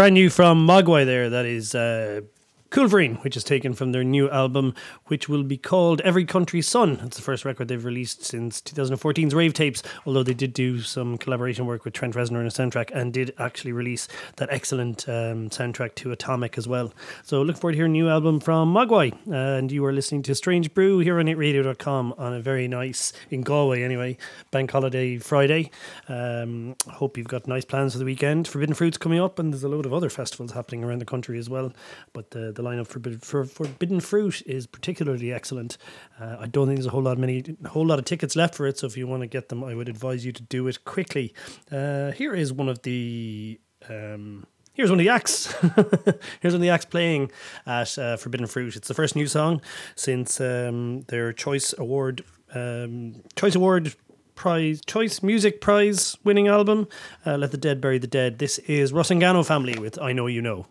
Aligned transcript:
Brand 0.00 0.14
new 0.14 0.30
from 0.30 0.66
Mogwai 0.66 1.04
there. 1.04 1.28
That 1.28 1.44
is 1.44 1.74
uh, 1.74 2.22
Coolverine, 2.70 3.20
which 3.24 3.36
is 3.36 3.42
taken 3.42 3.74
from 3.74 3.90
their 3.90 4.04
new 4.04 4.30
album, 4.30 4.74
which 5.06 5.28
will 5.28 5.42
be 5.42 5.56
called 5.56 6.00
Every 6.02 6.24
Country's 6.24 6.68
Sun. 6.68 7.00
It's 7.02 7.16
the 7.16 7.22
first 7.22 7.44
record 7.44 7.66
they've 7.66 7.84
released 7.84 8.24
since 8.24 8.60
2014's 8.62 9.34
Rave 9.34 9.54
Tapes, 9.54 9.82
although 10.06 10.22
they 10.22 10.34
did 10.34 10.52
do 10.52 10.80
some 10.80 11.18
collaboration 11.18 11.66
work 11.66 11.84
with 11.84 11.94
Trent 11.94 12.14
Reznor 12.14 12.40
in 12.40 12.46
a 12.46 12.50
soundtrack 12.50 12.92
and 12.94 13.12
did 13.12 13.34
actually 13.38 13.72
release 13.72 14.06
that 14.36 14.48
excellent 14.52 15.08
um, 15.08 15.50
soundtrack 15.50 15.96
to 15.96 16.12
Atomic 16.12 16.56
as 16.56 16.68
well. 16.68 16.94
So 17.24 17.42
look 17.42 17.56
forward 17.56 17.72
to 17.72 17.78
hearing 17.78 17.90
a 17.90 17.98
new 17.98 18.08
album 18.08 18.38
from 18.38 18.72
Mogwai. 18.72 19.18
and 19.26 19.72
you 19.72 19.84
are 19.84 19.92
listening 19.92 20.22
to 20.22 20.34
Strange 20.36 20.72
Brew 20.72 21.00
here 21.00 21.18
on 21.18 21.26
8radio.com 21.26 22.14
on 22.18 22.34
a 22.34 22.40
very 22.40 22.68
nice, 22.68 23.12
in 23.30 23.40
Galway 23.40 23.82
anyway, 23.82 24.16
Bank 24.52 24.70
Holiday 24.70 25.18
Friday. 25.18 25.72
Um, 26.08 26.76
hope 26.86 27.18
you've 27.18 27.26
got 27.26 27.48
nice 27.48 27.64
plans 27.64 27.94
for 27.94 27.98
the 27.98 28.04
weekend. 28.04 28.46
Forbidden 28.46 28.76
Fruit's 28.76 28.96
coming 28.96 29.18
up, 29.18 29.40
and 29.40 29.52
there's 29.52 29.64
a 29.64 29.68
load 29.68 29.86
of 29.86 29.92
other 29.92 30.08
festivals 30.08 30.52
happening 30.52 30.84
around 30.84 31.00
the 31.00 31.04
country 31.04 31.36
as 31.36 31.50
well. 31.50 31.72
But 32.12 32.30
the, 32.30 32.52
the 32.52 32.59
lineup 32.62 32.86
for, 32.86 33.00
for 33.18 33.44
Forbidden 33.44 34.00
Fruit 34.00 34.42
is 34.46 34.66
particularly 34.66 35.32
excellent. 35.32 35.78
Uh, 36.20 36.36
I 36.40 36.46
don't 36.46 36.66
think 36.66 36.78
there's 36.78 36.86
a 36.86 36.90
whole 36.90 37.02
lot 37.02 37.18
many 37.18 37.56
whole 37.66 37.86
lot 37.86 37.98
of 37.98 38.04
tickets 38.04 38.36
left 38.36 38.54
for 38.54 38.66
it, 38.66 38.78
so 38.78 38.86
if 38.86 38.96
you 38.96 39.06
want 39.06 39.22
to 39.22 39.26
get 39.26 39.48
them, 39.48 39.62
I 39.64 39.74
would 39.74 39.88
advise 39.88 40.24
you 40.24 40.32
to 40.32 40.42
do 40.42 40.66
it 40.68 40.84
quickly. 40.84 41.34
Uh, 41.70 42.12
here 42.12 42.34
is 42.34 42.52
one 42.52 42.68
of 42.68 42.82
the. 42.82 43.60
Um, 43.88 44.46
Here's 44.72 44.88
one 44.88 45.00
of 45.00 45.04
the 45.04 45.10
acts. 45.10 45.52
Here's 46.40 46.54
one 46.54 46.54
of 46.54 46.60
the 46.60 46.70
acts 46.70 46.86
playing 46.86 47.32
at 47.66 47.98
uh, 47.98 48.16
Forbidden 48.16 48.46
Fruit. 48.46 48.76
It's 48.76 48.88
the 48.88 48.94
first 48.94 49.14
new 49.14 49.26
song 49.26 49.60
since 49.94 50.40
um, 50.40 51.02
their 51.08 51.32
Choice 51.34 51.74
Award 51.76 52.24
um, 52.54 53.22
Choice 53.36 53.54
Award 53.54 53.94
Prize 54.34 54.80
Choice 54.86 55.22
Music 55.22 55.60
Prize 55.60 56.16
winning 56.24 56.48
album. 56.48 56.88
Uh, 57.26 57.36
Let 57.36 57.50
the 57.50 57.58
Dead 57.58 57.80
Bury 57.80 57.98
the 57.98 58.06
Dead. 58.06 58.38
This 58.38 58.58
is 58.60 58.92
Rusangano 58.92 59.44
Family 59.44 59.78
with 59.78 60.00
I 60.00 60.12
Know 60.12 60.26
You 60.26 60.40
Know. 60.40 60.66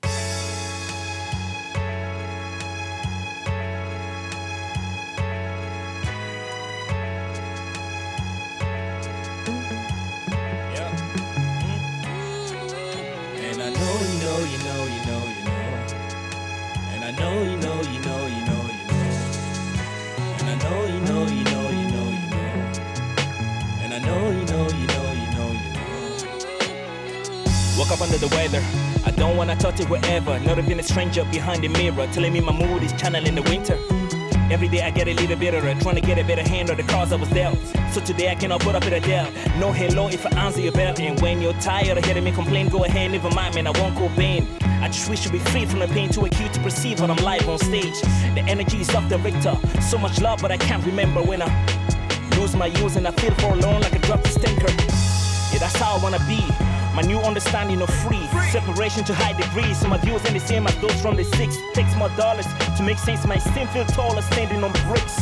Up 28.00 28.02
under 28.02 28.18
the 28.18 28.28
weather. 28.36 28.64
I 29.06 29.12
don't 29.12 29.36
wanna 29.36 29.56
touch 29.56 29.80
it 29.80 29.90
wherever. 29.90 30.40
Not 30.40 30.60
even 30.60 30.80
a 30.80 30.84
stranger 30.84 31.26
behind 31.26 31.64
the 31.64 31.68
mirror 31.68 32.08
telling 32.12 32.34
me 32.34 32.40
my 32.42 32.54
mood 32.54 32.84
is 32.84 32.94
channeling 32.94 33.36
the 33.36 33.42
winter. 33.44 33.78
Every 34.52 34.68
day 34.68 34.82
I 34.82 34.90
get 34.90 35.08
a 35.08 35.14
little 35.14 35.38
bitterer, 35.38 35.70
uh, 35.70 35.80
trying 35.80 35.96
to 35.96 36.02
get 36.02 36.18
a 36.18 36.24
better 36.24 36.42
hand 36.42 36.72
on 36.72 36.78
the 36.78 36.84
cards 36.84 37.14
I 37.14 37.18
was 37.18 37.30
dealt. 37.30 37.56
So 37.92 38.02
today 38.02 38.32
I 38.32 38.36
cannot 38.36 38.62
put 38.62 38.74
up 38.74 38.84
with 38.84 38.94
a 38.94 39.00
debt. 39.00 39.32
No 39.60 39.72
hello 39.72 40.08
if 40.08 40.26
I 40.26 40.30
answer 40.44 40.60
your 40.60 40.72
bell. 40.72 40.96
And 40.98 41.22
when 41.22 41.40
you're 41.40 41.54
tired 41.54 42.00
of 42.00 42.04
hearing 42.04 42.24
me 42.24 42.32
complain, 42.32 42.68
go 42.68 42.84
ahead, 42.84 43.12
never 43.12 43.30
mind, 43.30 43.54
man, 43.54 43.68
I 43.68 43.72
won't 43.80 43.96
go 43.96 44.10
pain. 44.16 44.48
I 44.82 44.88
just 44.88 45.08
wish 45.08 45.22
to 45.26 45.30
be 45.30 45.38
free 45.38 45.66
from 45.66 45.80
the 45.80 45.88
pain 45.88 46.10
too 46.10 46.26
acute 46.26 46.52
to 46.54 46.60
perceive 46.62 47.00
when 47.00 47.12
I'm 47.12 47.18
live 47.18 47.48
on 47.48 47.60
stage. 47.60 48.02
The 48.34 48.44
energy 48.48 48.82
is 48.82 48.90
off 48.96 49.08
the 49.08 49.20
Richter. 49.20 49.56
So 49.82 50.00
much 50.00 50.20
love, 50.20 50.42
but 50.42 50.52
I 50.52 50.58
can't 50.58 50.84
remember 50.84 51.22
when 51.22 51.44
I 51.44 51.50
lose 52.38 52.56
my 52.56 52.68
use 52.68 52.96
and 52.96 53.08
I 53.08 53.12
feel 53.12 53.36
forlorn 53.36 53.82
like 53.82 53.94
a 53.94 54.00
dropped 54.00 54.28
stinker. 54.28 54.72
Yeah, 55.52 55.60
that's 55.60 55.76
how 55.76 55.96
I 55.96 56.02
wanna 56.02 56.20
be. 56.28 56.69
My 56.96 57.02
new 57.02 57.20
understanding 57.20 57.82
of 57.82 57.90
free, 57.90 58.26
separation 58.52 59.04
to 59.06 59.14
high 59.14 59.34
degrees. 59.34 59.80
So 59.80 59.88
my 59.88 59.98
views 59.98 60.26
ain't 60.26 60.34
the 60.34 60.40
same 60.40 60.68
as 60.68 60.76
those 60.78 61.00
from 61.02 61.16
the 61.16 61.24
six. 61.24 61.58
Takes 61.74 61.96
more 61.96 62.10
dollars 62.18 62.48
to 62.78 62.84
make 62.84 62.98
sense. 62.98 63.26
My 63.26 63.38
skin 63.38 63.68
feel 63.68 63.86
taller 63.86 64.22
standing 64.22 64.64
on 64.64 64.72
bricks. 64.88 65.20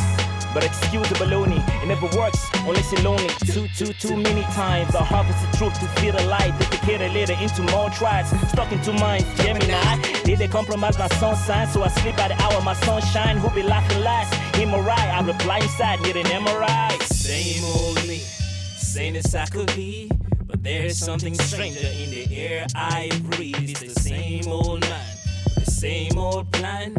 But 0.54 0.64
excuse 0.64 1.06
the 1.10 1.14
baloney, 1.16 1.60
it 1.82 1.86
never 1.86 2.06
works 2.16 2.48
unless 2.66 2.90
you're 2.90 3.02
lonely. 3.02 3.28
Too, 3.44 3.68
too, 3.76 3.92
too 3.92 4.16
many 4.16 4.42
times 4.54 4.94
I 4.94 5.04
harvest 5.04 5.38
the 5.44 5.56
truth 5.58 5.78
to 5.80 5.86
feel 6.00 6.12
the 6.16 6.24
light. 6.24 6.58
Dedicate 6.58 7.02
a 7.02 7.08
later 7.12 7.34
into 7.34 7.62
more 7.70 7.90
tries. 7.90 8.28
Stuck 8.48 8.72
in 8.72 8.80
two 8.82 8.94
minds, 8.94 9.26
Gemini. 9.36 10.00
Did 10.24 10.38
they 10.38 10.48
compromise 10.48 10.98
my 10.98 11.08
sun 11.08 11.36
sign? 11.36 11.66
So 11.68 11.82
I 11.82 11.88
sleep 11.88 12.16
by 12.16 12.28
the 12.28 12.42
hour, 12.42 12.62
my 12.62 12.72
sunshine. 12.72 13.36
Who 13.36 13.50
be 13.50 13.62
laughing 13.62 14.00
last? 14.00 14.32
Him 14.56 14.72
or 14.74 14.88
I? 14.88 15.10
I 15.10 15.20
reply 15.20 15.58
inside, 15.58 16.00
need 16.00 16.16
an 16.16 16.24
MRI. 16.24 17.02
Same 17.02 17.64
old 17.64 18.08
me, 18.08 18.16
same 18.16 19.16
as 19.16 19.34
I 19.34 19.44
could 19.46 19.74
be. 19.76 20.10
But 20.58 20.64
there's 20.64 20.98
something 20.98 21.34
stranger 21.34 21.86
in 21.86 22.10
the 22.10 22.26
air 22.36 22.66
I 22.74 23.10
breathe. 23.30 23.70
It's 23.70 23.80
the 23.80 24.00
same 24.00 24.48
old 24.48 24.80
man, 24.80 25.16
the 25.54 25.70
same 25.70 26.18
old 26.18 26.50
plan. 26.52 26.96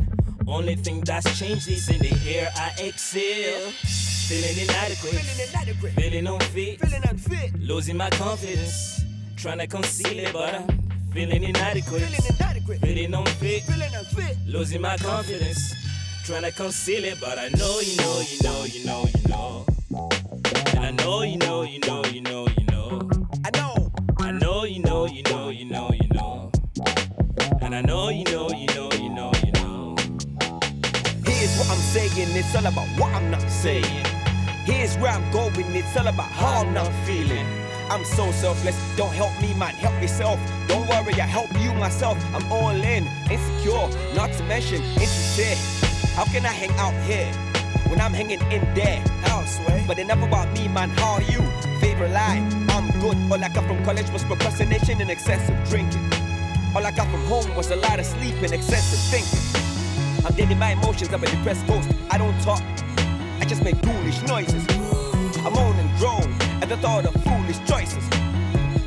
Only 0.47 0.75
thing 0.75 1.01
that's 1.01 1.37
changed 1.37 1.67
is 1.67 1.89
in 1.89 1.99
the 1.99 2.15
air 2.25 2.51
I 2.55 2.71
exhale. 2.81 3.69
Feeling 4.29 4.59
inadequate, 4.63 5.13
feeling, 5.13 5.49
inadequate. 5.49 5.93
feeling 5.93 6.27
unfit, 6.27 6.79
feeling 6.79 7.03
unfit, 7.09 7.59
losing 7.59 7.97
my 7.97 8.09
confidence, 8.11 9.01
trying 9.35 9.57
to 9.59 9.67
conceal 9.67 10.19
it, 10.19 10.31
but 10.31 10.55
I'm 10.55 10.89
feeling 11.11 11.43
inadequate, 11.43 12.01
feeling, 12.01 12.35
inadequate. 12.39 12.79
feeling 12.81 13.13
unfit, 13.13 13.63
feeling 13.63 13.95
unfit, 13.95 14.37
losing 14.45 14.81
my 14.81 14.95
confidence, 14.97 15.73
trying 16.23 16.43
to 16.43 16.51
conceal 16.51 17.03
it, 17.03 17.19
but 17.19 17.37
I 17.37 17.49
know 17.49 17.79
you 17.81 17.97
know, 17.97 18.21
you 18.21 18.39
know, 18.43 18.63
you 18.65 18.85
know, 18.85 19.05
you 19.15 19.27
know, 19.27 19.65
and 20.77 20.79
I 20.79 20.91
know 21.03 21.23
you 21.23 21.37
know, 21.37 21.63
you 21.63 21.79
know, 21.79 22.05
you 22.05 22.21
know, 22.21 22.47
you 22.47 22.65
know. 22.65 22.68
Know. 24.59 24.65
You 24.65 24.81
know, 24.81 25.05
you 25.05 25.23
know, 25.23 25.49
you 25.49 25.63
know, 25.63 25.89
you 25.93 26.07
know. 26.09 26.51
And 27.61 27.73
I 27.73 27.79
know 27.79 28.09
you 28.09 28.25
know, 28.25 28.49
you 28.49 28.67
know, 28.75 28.91
you 28.91 29.09
know, 29.09 29.31
you 29.45 29.53
know. 29.53 29.95
Here's 31.23 31.55
what 31.57 31.69
I'm 31.69 31.79
saying, 31.79 32.27
it's 32.35 32.53
all 32.53 32.65
about 32.65 32.87
what 32.99 33.09
I'm 33.13 33.31
not 33.31 33.41
saying. 33.49 34.05
Here's 34.65 34.97
where 34.97 35.13
I'm 35.13 35.31
going, 35.31 35.73
it's 35.73 35.95
all 35.95 36.07
about 36.07 36.29
how 36.29 36.63
I'm 36.65 36.73
not 36.73 36.91
feeling. 37.05 37.47
I'm 37.89 38.03
so 38.03 38.29
selfless, 38.33 38.75
don't 38.97 39.13
help 39.13 39.31
me, 39.41 39.53
man, 39.53 39.75
help 39.75 39.93
yourself. 40.01 40.37
Don't 40.67 40.85
worry, 40.89 41.13
I 41.13 41.25
help 41.25 41.49
you 41.61 41.73
myself. 41.75 42.17
I'm 42.35 42.51
all 42.51 42.75
in, 42.75 43.07
insecure, 43.31 43.87
not 44.13 44.33
to 44.33 44.43
mention 44.43 44.83
insincere. 44.99 45.55
How 46.15 46.25
can 46.25 46.45
I 46.45 46.51
hang 46.51 46.71
out 46.71 47.01
here 47.07 47.31
when 47.87 48.01
I'm 48.01 48.13
hanging 48.13 48.41
in 48.51 48.73
there? 48.73 49.01
Elsewhere. 49.23 49.85
But 49.87 49.99
enough 49.99 50.21
about 50.21 50.51
me, 50.57 50.67
man, 50.67 50.89
how 50.89 51.13
are 51.13 51.21
you? 51.21 51.39
Favorite 51.79 52.11
line, 52.11 52.68
good. 52.99 53.17
All 53.31 53.43
I 53.43 53.49
got 53.49 53.65
from 53.65 53.83
college 53.83 54.09
was 54.11 54.23
procrastination 54.23 55.01
and 55.01 55.09
excessive 55.09 55.57
drinking. 55.69 56.03
All 56.75 56.85
I 56.85 56.91
got 56.91 57.07
from 57.09 57.23
home 57.25 57.55
was 57.55 57.71
a 57.71 57.75
lot 57.75 57.99
of 57.99 58.05
sleep 58.05 58.35
and 58.41 58.51
excessive 58.51 58.99
thinking. 59.11 60.25
I'm 60.25 60.33
dead 60.35 60.51
in 60.51 60.59
my 60.59 60.71
emotions, 60.71 61.13
I'm 61.13 61.23
a 61.23 61.27
depressed 61.27 61.65
ghost. 61.67 61.89
I 62.11 62.17
don't 62.17 62.39
talk, 62.41 62.61
I 63.39 63.45
just 63.47 63.63
make 63.63 63.75
foolish 63.77 64.21
noises. 64.23 64.65
I 65.39 65.49
moan 65.49 65.75
and 65.79 65.89
groan 65.97 66.31
at 66.61 66.69
the 66.69 66.77
thought 66.77 67.05
of 67.05 67.13
foolish 67.23 67.59
choices. 67.67 68.03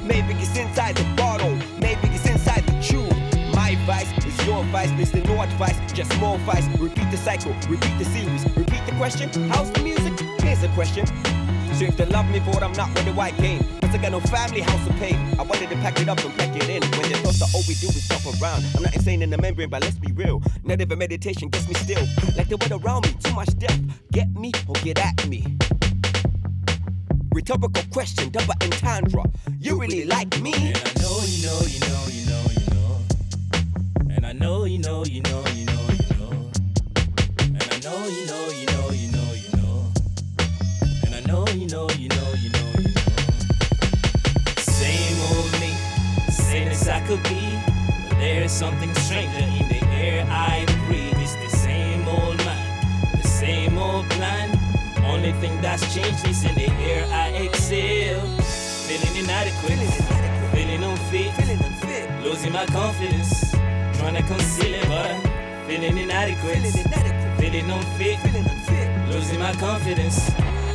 Maybe 0.04 0.34
it's 0.34 0.56
inside 0.56 0.96
the 0.96 1.04
bottle, 1.16 1.54
maybe 1.80 2.08
it's 2.08 2.28
inside 2.28 2.66
the 2.66 2.80
tube. 2.82 3.12
My 3.54 3.70
advice 3.70 4.10
is 4.24 4.46
your 4.46 4.60
advice, 4.60 4.90
listen, 4.92 5.22
no 5.24 5.40
advice, 5.42 5.78
just 5.92 6.16
more 6.20 6.36
advice. 6.36 6.66
Repeat 6.78 7.10
the 7.10 7.16
cycle, 7.16 7.52
repeat 7.68 7.98
the 7.98 8.04
series, 8.04 8.44
repeat 8.56 8.84
the 8.86 8.92
question. 8.96 9.28
How's 9.50 9.70
the 9.72 9.82
music? 9.82 10.18
Here's 10.40 10.60
the 10.60 10.68
question. 10.68 11.06
So 11.74 11.84
if 11.84 11.96
they 11.96 12.06
love 12.06 12.28
me 12.30 12.40
for 12.40 12.50
what 12.50 12.62
I'm 12.62 12.72
not, 12.72 12.94
where 12.94 13.04
do 13.04 13.18
I 13.18 13.30
gain? 13.32 13.81
Cause 13.92 14.00
I 14.00 14.02
got 14.04 14.12
no 14.12 14.20
family 14.20 14.62
house 14.62 14.86
to 14.86 14.92
pay. 14.94 15.14
I 15.38 15.42
wanted 15.42 15.68
to 15.68 15.76
pack 15.76 16.00
it 16.00 16.08
up 16.08 16.18
and 16.24 16.34
pack 16.38 16.56
it 16.56 16.66
in. 16.66 16.82
When 16.96 17.12
they 17.12 17.18
thought 17.20 17.34
that 17.34 17.50
all 17.54 17.60
we 17.68 17.74
do 17.74 17.88
is 17.88 18.08
jump 18.08 18.24
around. 18.40 18.64
I'm 18.74 18.84
not 18.84 18.94
insane 18.94 19.20
in 19.20 19.28
the 19.28 19.36
membrane, 19.36 19.68
but 19.68 19.82
let's 19.82 19.96
be 19.96 20.10
real. 20.12 20.42
Native 20.64 20.96
meditation 20.96 21.50
gets 21.50 21.68
me 21.68 21.74
still. 21.74 22.02
Like 22.34 22.48
the 22.48 22.56
world 22.56 22.82
around 22.82 23.06
me, 23.06 23.12
too 23.22 23.34
much 23.34 23.54
depth. 23.58 23.82
Get 24.10 24.34
me 24.34 24.50
or 24.66 24.76
get 24.76 24.98
at 24.98 25.26
me. 25.28 25.58
Rhetorical 27.34 27.82
question, 27.92 28.30
double 28.30 28.54
entendre. 28.62 29.24
You 29.60 29.78
really 29.78 30.06
like 30.06 30.40
me? 30.40 30.54
And 30.54 30.76
I 30.78 30.94
know 31.02 31.20
you 31.26 31.44
know, 31.44 31.60
you 31.68 31.80
know, 31.80 32.04
you 32.08 32.24
know, 32.30 32.44
you 32.48 32.66
know. 32.72 32.96
And 34.08 34.24
I 34.24 34.32
know 34.32 34.64
you 34.64 34.78
know, 34.78 35.04
you 35.04 35.20
know, 35.20 35.44
you 35.52 35.66
know, 35.66 35.84
you 36.00 36.16
know. 36.16 36.50
And 37.44 37.68
I 37.70 37.78
know 37.84 38.06
you 38.06 38.24
know, 38.24 38.48
you 38.48 38.66
know, 38.68 38.88
you 38.88 39.10
know 39.12 39.34
you 39.36 39.52
know. 39.58 39.92
And 41.04 41.14
I 41.14 41.20
know, 41.26 41.44
you 41.48 41.66
know, 41.68 41.90
you 41.90 42.08
know, 42.08 42.32
you 42.40 42.48
know, 42.48 42.62
you 42.72 42.82
know. 42.84 42.91
As 46.82 46.88
I 46.88 47.00
could 47.06 47.22
be. 47.24 47.58
But 48.08 48.18
there's 48.18 48.50
something 48.50 48.92
stranger 48.94 49.44
in 49.60 49.68
the 49.68 49.82
air 49.94 50.26
I 50.28 50.64
breathe. 50.86 51.14
It's 51.18 51.36
the 51.36 51.50
same 51.50 52.06
old 52.08 52.36
man, 52.38 52.66
the 53.20 53.28
same 53.28 53.78
old 53.78 54.08
plan. 54.10 54.48
Only 55.04 55.32
thing 55.40 55.60
that's 55.60 55.82
changed 55.94 56.26
is 56.26 56.44
in 56.44 56.54
the 56.54 56.70
air 56.90 57.04
I 57.10 57.46
exhale. 57.46 58.26
Feeling 58.88 59.14
inadequate, 59.24 59.78
feeling 60.54 60.82
unfit, 60.82 61.30
feeling 61.38 61.62
unfit. 61.68 62.06
losing 62.24 62.52
my 62.52 62.66
confidence, 62.66 63.52
trying 63.98 64.16
to 64.16 64.22
conceal 64.22 64.74
it, 64.74 64.86
but 64.88 65.14
feeling 65.66 65.96
inadequate, 65.98 66.62
feeling 67.38 67.70
unfit, 67.70 68.18
feeling 68.20 68.46
unfit. 68.54 68.88
losing 69.14 69.38
my 69.38 69.52
confidence. 69.54 70.18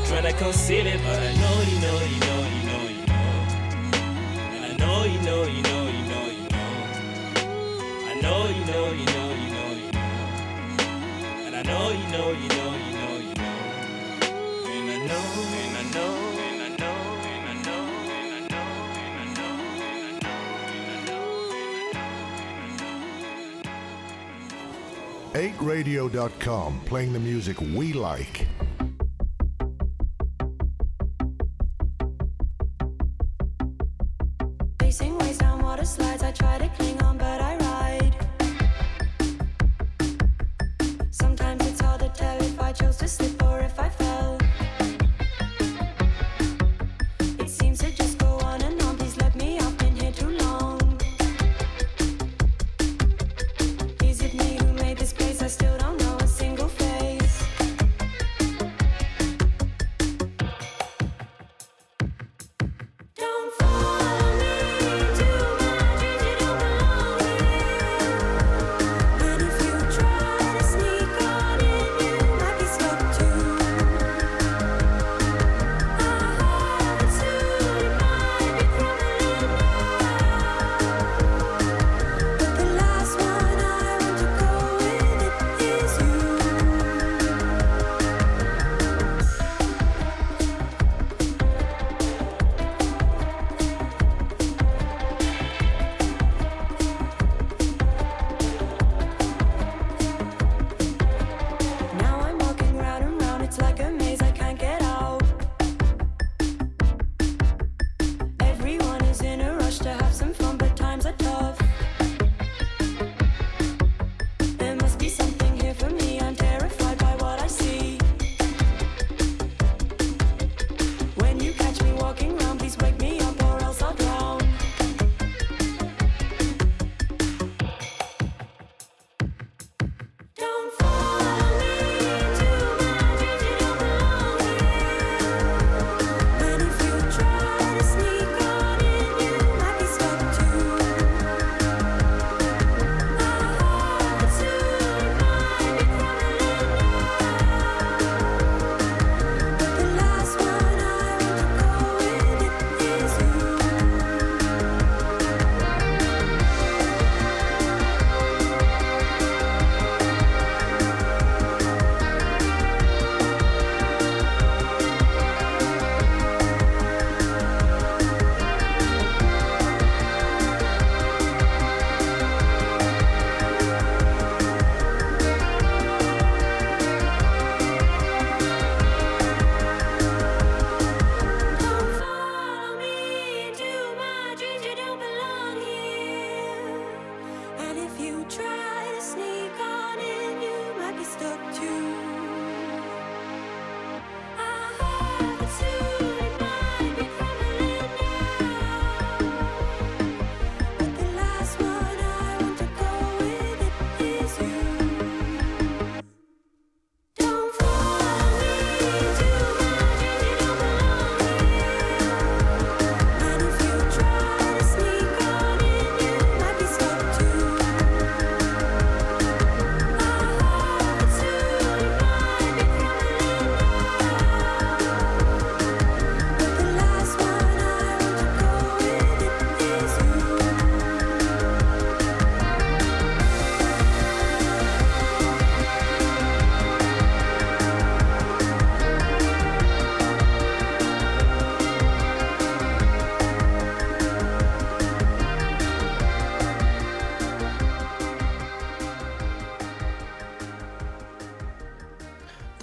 Trying 0.07 0.23
to 0.23 0.33
conceal 0.33 0.85
it, 0.87 1.01
but 1.03 1.19
I 1.19 1.33
know 1.41 1.55
you 1.71 1.79
know, 1.83 1.99
you 2.13 2.19
know, 2.25 2.41
you 2.55 2.66
geekradio.com, 25.57 26.81
playing 26.85 27.13
the 27.13 27.19
music 27.19 27.59
we 27.59 27.93
like. 27.93 28.47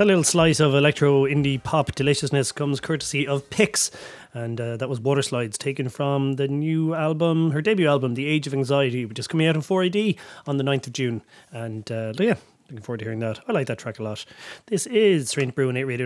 That 0.05 0.09
little 0.09 0.23
slice 0.23 0.61
of 0.61 0.75
electro 0.75 1.23
indie 1.23 1.63
pop 1.63 1.95
deliciousness 1.95 2.53
comes 2.53 2.79
courtesy 2.79 3.27
of 3.27 3.49
Pixx, 3.49 3.91
and 4.35 4.61
uh, 4.61 4.77
that 4.77 4.91
was 4.91 5.01
Water 5.01 5.23
Slides, 5.23 5.57
taken 5.57 5.89
from 5.89 6.35
the 6.35 6.47
new 6.47 6.93
album, 6.93 7.53
her 7.53 7.63
debut 7.63 7.89
album, 7.89 8.13
The 8.13 8.27
Age 8.27 8.47
of 8.47 8.53
Anxiety, 8.53 9.07
which 9.07 9.19
is 9.19 9.27
coming 9.27 9.47
out 9.47 9.55
in 9.55 9.63
4AD 9.63 10.19
on 10.47 10.59
the 10.59 10.63
9th 10.63 10.89
of 10.89 10.93
June. 10.93 11.23
And 11.53 11.91
uh, 11.91 12.13
yeah, 12.19 12.35
looking 12.69 12.83
forward 12.83 12.99
to 12.99 13.07
hearing 13.07 13.21
that. 13.21 13.41
I 13.49 13.53
like 13.53 13.67
that 13.69 13.79
track 13.79 13.99
a 13.99 14.03
lot. 14.03 14.27
This 14.67 14.85
is 14.89 15.31
Strange 15.31 15.55
Brew 15.55 15.71
and 15.71 15.79
8 15.79 16.01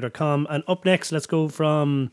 and 0.48 0.62
up 0.68 0.84
next, 0.84 1.10
let's 1.10 1.26
go 1.26 1.48
from 1.48 2.12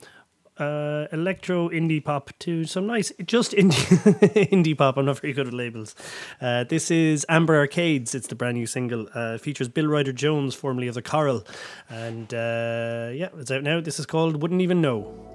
uh, 0.57 1.07
electro 1.11 1.69
indie 1.69 2.03
pop 2.03 2.31
to 2.39 2.65
some 2.65 2.87
nice, 2.87 3.11
just 3.25 3.51
indie 3.51 3.73
indie 4.51 4.77
pop. 4.77 4.97
I'm 4.97 5.05
not 5.05 5.19
very 5.19 5.33
good 5.33 5.47
at 5.47 5.53
labels. 5.53 5.95
Uh, 6.41 6.63
this 6.63 6.89
is 6.91 7.25
Amber 7.29 7.55
Arcades. 7.57 8.15
It's 8.15 8.27
the 8.27 8.35
brand 8.35 8.57
new 8.57 8.67
single. 8.67 9.07
Uh, 9.13 9.37
features 9.37 9.67
Bill 9.67 9.87
Ryder 9.87 10.13
Jones, 10.13 10.55
formerly 10.55 10.87
of 10.87 10.95
the 10.95 11.01
Coral, 11.01 11.45
and 11.89 12.33
uh, 12.33 13.09
yeah, 13.13 13.29
it's 13.37 13.51
out 13.51 13.63
now. 13.63 13.81
This 13.81 13.99
is 13.99 14.05
called 14.05 14.41
Wouldn't 14.41 14.61
Even 14.61 14.81
Know. 14.81 15.34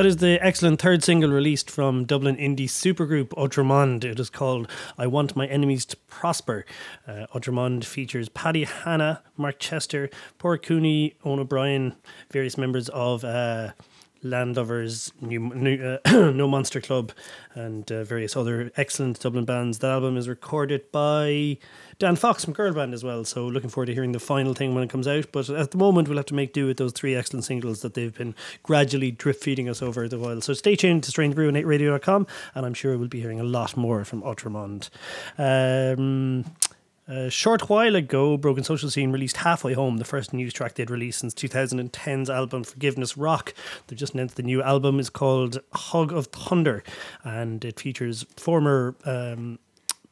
That 0.00 0.06
is 0.06 0.16
the 0.16 0.42
excellent 0.42 0.80
third 0.80 1.04
single 1.04 1.28
released 1.28 1.70
from 1.70 2.06
Dublin 2.06 2.34
indie 2.38 2.64
supergroup 2.64 3.34
Ultramond. 3.36 4.02
It 4.02 4.18
is 4.18 4.30
called 4.30 4.66
I 4.96 5.06
Want 5.06 5.36
My 5.36 5.46
Enemies 5.46 5.84
to 5.84 5.96
Prosper. 6.08 6.64
Uh, 7.06 7.26
features 7.84 8.30
Paddy 8.30 8.64
Hanna, 8.64 9.22
Mark 9.36 9.58
Chester, 9.58 10.08
Poor 10.38 10.56
Cooney, 10.56 11.16
Owen 11.22 11.40
O'Brien, 11.40 11.96
various 12.30 12.56
members 12.56 12.88
of 12.88 13.24
uh, 13.24 13.72
Landlovers, 14.24 15.12
New, 15.20 15.40
New, 15.54 15.98
uh, 16.04 16.30
No 16.30 16.46
Monster 16.46 16.80
Club, 16.80 17.12
and 17.54 17.90
uh, 17.90 18.04
various 18.04 18.36
other 18.36 18.70
excellent 18.76 19.20
Dublin 19.20 19.44
bands. 19.44 19.78
That 19.78 19.90
album 19.90 20.16
is 20.16 20.28
recorded 20.28 20.90
by 20.92 21.58
Dan 21.98 22.16
Fox 22.16 22.44
from 22.44 22.54
Girl 22.54 22.72
Band 22.72 22.94
as 22.94 23.04
well. 23.04 23.24
So 23.24 23.46
looking 23.46 23.70
forward 23.70 23.86
to 23.86 23.94
hearing 23.94 24.12
the 24.12 24.20
final 24.20 24.54
thing 24.54 24.74
when 24.74 24.84
it 24.84 24.90
comes 24.90 25.08
out. 25.08 25.26
But 25.32 25.48
at 25.50 25.70
the 25.70 25.78
moment, 25.78 26.08
we'll 26.08 26.16
have 26.16 26.26
to 26.26 26.34
make 26.34 26.52
do 26.52 26.66
with 26.66 26.76
those 26.76 26.92
three 26.92 27.14
excellent 27.14 27.44
singles 27.44 27.82
that 27.82 27.94
they've 27.94 28.16
been 28.16 28.34
gradually 28.62 29.10
drip 29.10 29.36
feeding 29.36 29.68
us 29.68 29.82
over 29.82 30.08
the 30.08 30.18
while. 30.18 30.40
So 30.40 30.52
stay 30.54 30.76
tuned 30.76 31.04
to 31.04 31.10
Strange 31.10 31.34
Brew 31.34 31.48
and 31.48 31.56
8radio.com, 31.56 32.26
and 32.54 32.66
I'm 32.66 32.74
sure 32.74 32.96
we'll 32.96 33.08
be 33.08 33.20
hearing 33.20 33.40
a 33.40 33.44
lot 33.44 33.76
more 33.76 34.04
from 34.04 34.22
Ultramond. 34.22 34.88
Um, 35.38 36.44
A 37.08 37.28
short 37.28 37.68
while 37.68 37.96
ago, 37.96 38.36
Broken 38.36 38.62
Social 38.62 38.88
Scene 38.88 39.10
released 39.10 39.38
Halfway 39.38 39.72
Home, 39.72 39.96
the 39.96 40.04
first 40.04 40.32
news 40.32 40.52
track 40.52 40.74
they'd 40.74 40.90
released 40.90 41.20
since 41.20 41.34
2010's 41.34 42.30
album 42.30 42.62
Forgiveness 42.62 43.16
Rock. 43.16 43.52
They've 43.86 43.98
just 43.98 44.14
announced 44.14 44.36
the 44.36 44.42
new 44.44 44.62
album 44.62 45.00
is 45.00 45.10
called 45.10 45.58
Hug 45.72 46.12
of 46.12 46.26
Thunder, 46.26 46.84
and 47.24 47.64
it 47.64 47.80
features 47.80 48.24
former 48.36 48.94
um, 49.04 49.58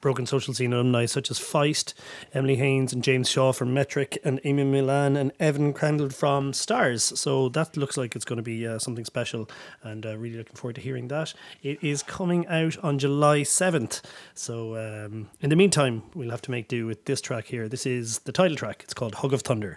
Broken 0.01 0.27
Social 0.27 0.55
Scene 0.55 0.73
alumni 0.73 1.07
such 1.07 1.31
as 1.31 1.39
Feist, 1.39 1.95
Emily 2.33 2.57
Haines, 2.57 2.93
and 2.93 3.03
James 3.03 3.29
Shaw 3.29 3.53
from 3.53 3.75
Metric, 3.75 4.19
and 4.25 4.41
Amy 4.45 4.65
Millan 4.65 5.17
and 5.17 5.33
Evan 5.41 5.73
Cranley 5.73 6.11
from 6.11 6.53
Stars. 6.53 7.03
So 7.03 7.49
that 7.51 7.77
looks 7.77 7.97
like 7.97 8.15
it's 8.15 8.25
going 8.25 8.37
to 8.37 8.43
be 8.43 8.67
uh, 8.67 8.79
something 8.79 9.05
special, 9.05 9.49
and 9.83 10.07
uh, 10.07 10.17
really 10.17 10.37
looking 10.37 10.57
forward 10.57 10.77
to 10.77 10.81
hearing 10.81 11.09
that. 11.09 11.35
It 11.63 11.83
is 11.83 12.03
coming 12.03 12.47
out 12.47 12.79
on 12.79 12.99
July 12.99 13.41
7th. 13.41 14.03
So 14.35 14.77
um, 14.77 15.31
in 15.41 15.51
the 15.51 15.57
meantime, 15.57 16.03
we'll 16.15 16.31
have 16.31 16.43
to 16.43 16.51
make 16.51 16.69
do 16.69 16.87
with 16.87 17.05
this 17.05 17.21
track 17.21 17.47
here. 17.47 17.69
This 17.69 17.87
is 17.87 18.21
the 18.21 18.33
title 18.33 18.57
track. 18.57 18.83
It's 18.85 18.95
called 18.95 19.17
Hug 19.17 19.33
of 19.33 19.43
Thunder. 19.43 19.77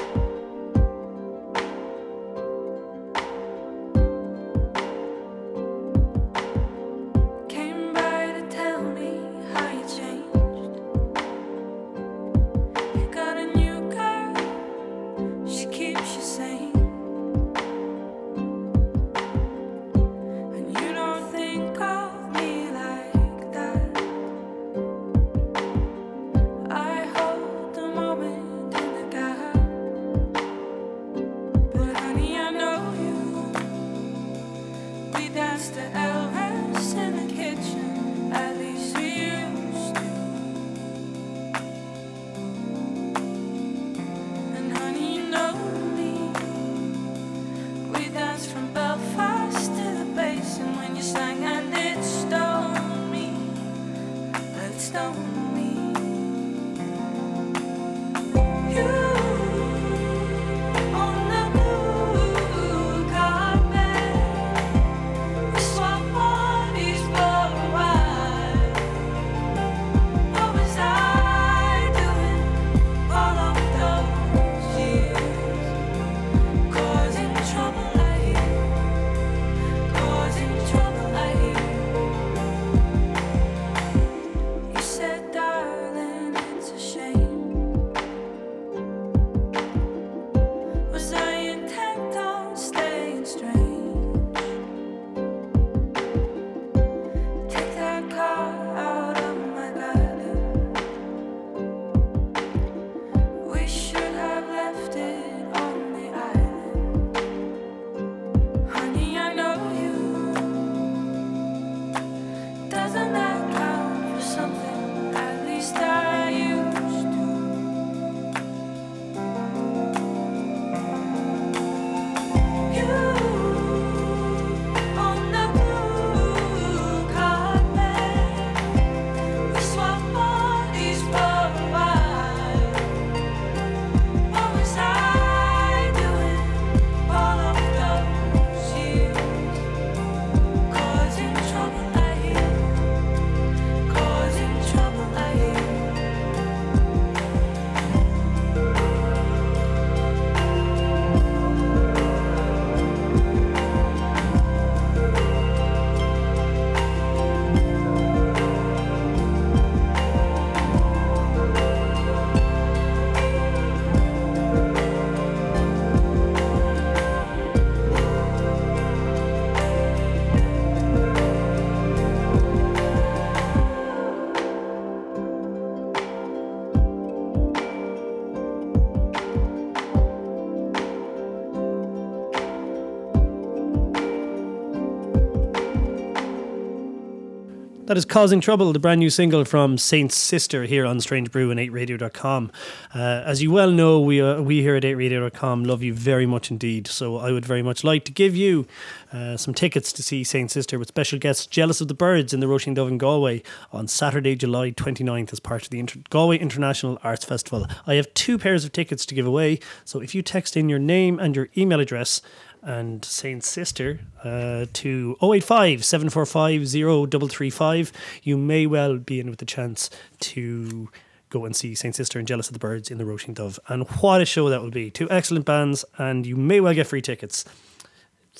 That 187.91 187.97
is 187.97 188.05
Causing 188.05 188.39
Trouble, 188.39 188.71
the 188.71 188.79
brand 188.79 188.99
new 188.99 189.09
single 189.09 189.43
from 189.43 189.77
Saint 189.77 190.13
Sister 190.13 190.63
here 190.63 190.85
on 190.85 191.01
Strange 191.01 191.29
Brew 191.29 191.51
and 191.51 191.59
8radio.com. 191.59 192.49
Uh, 192.95 192.99
as 193.25 193.43
you 193.43 193.51
well 193.51 193.69
know, 193.69 193.99
we 193.99 194.21
uh, 194.21 194.41
we 194.41 194.61
here 194.61 194.77
at 194.77 194.83
8radio.com 194.83 195.65
love 195.65 195.83
you 195.83 195.93
very 195.93 196.25
much 196.25 196.49
indeed. 196.49 196.87
So 196.87 197.17
I 197.17 197.33
would 197.33 197.45
very 197.45 197.61
much 197.61 197.83
like 197.83 198.05
to 198.05 198.13
give 198.13 198.33
you 198.33 198.65
uh, 199.11 199.35
some 199.35 199.53
tickets 199.53 199.91
to 199.91 200.01
see 200.01 200.23
Saint 200.23 200.51
Sister 200.51 200.79
with 200.79 200.87
special 200.87 201.19
guests 201.19 201.45
Jealous 201.45 201.81
of 201.81 201.89
the 201.89 201.93
Birds 201.93 202.33
in 202.33 202.39
the 202.39 202.45
Roisin 202.45 202.77
Dubh 202.77 202.87
in 202.87 202.97
Galway 202.97 203.43
on 203.73 203.89
Saturday, 203.89 204.37
July 204.37 204.71
29th 204.71 205.33
as 205.33 205.41
part 205.41 205.63
of 205.63 205.69
the 205.69 205.79
Inter- 205.81 205.99
Galway 206.09 206.37
International 206.37 206.97
Arts 207.03 207.25
Festival. 207.25 207.67
I 207.85 207.95
have 207.95 208.13
two 208.13 208.37
pairs 208.37 208.63
of 208.63 208.71
tickets 208.71 209.05
to 209.07 209.15
give 209.15 209.27
away. 209.27 209.59
So 209.83 209.99
if 209.99 210.15
you 210.15 210.21
text 210.21 210.55
in 210.55 210.69
your 210.69 210.79
name 210.79 211.19
and 211.19 211.35
your 211.35 211.49
email 211.57 211.81
address, 211.81 212.21
and 212.61 213.03
Saint 213.03 213.43
Sister 213.43 213.99
uh, 214.23 214.65
to 214.73 215.17
085 215.21 215.83
745 215.83 216.67
0335. 216.69 217.91
You 218.23 218.37
may 218.37 218.65
well 218.65 218.97
be 218.97 219.19
in 219.19 219.29
with 219.29 219.39
the 219.39 219.45
chance 219.45 219.89
to 220.19 220.89
go 221.29 221.45
and 221.45 221.55
see 221.55 221.73
Saint 221.73 221.95
Sister 221.95 222.19
and 222.19 222.27
Jealous 222.27 222.47
of 222.47 222.53
the 222.53 222.59
Birds 222.59 222.91
in 222.91 222.97
the 222.97 223.03
Roisin 223.05 223.33
Dubh. 223.33 223.57
And 223.67 223.87
what 224.01 224.21
a 224.21 224.25
show 224.25 224.49
that 224.49 224.61
will 224.61 224.69
be. 224.69 224.91
Two 224.91 225.09
excellent 225.09 225.45
bands, 225.45 225.83
and 225.97 226.25
you 226.25 226.35
may 226.35 226.59
well 226.59 226.73
get 226.73 226.87
free 226.87 227.01
tickets. 227.01 227.45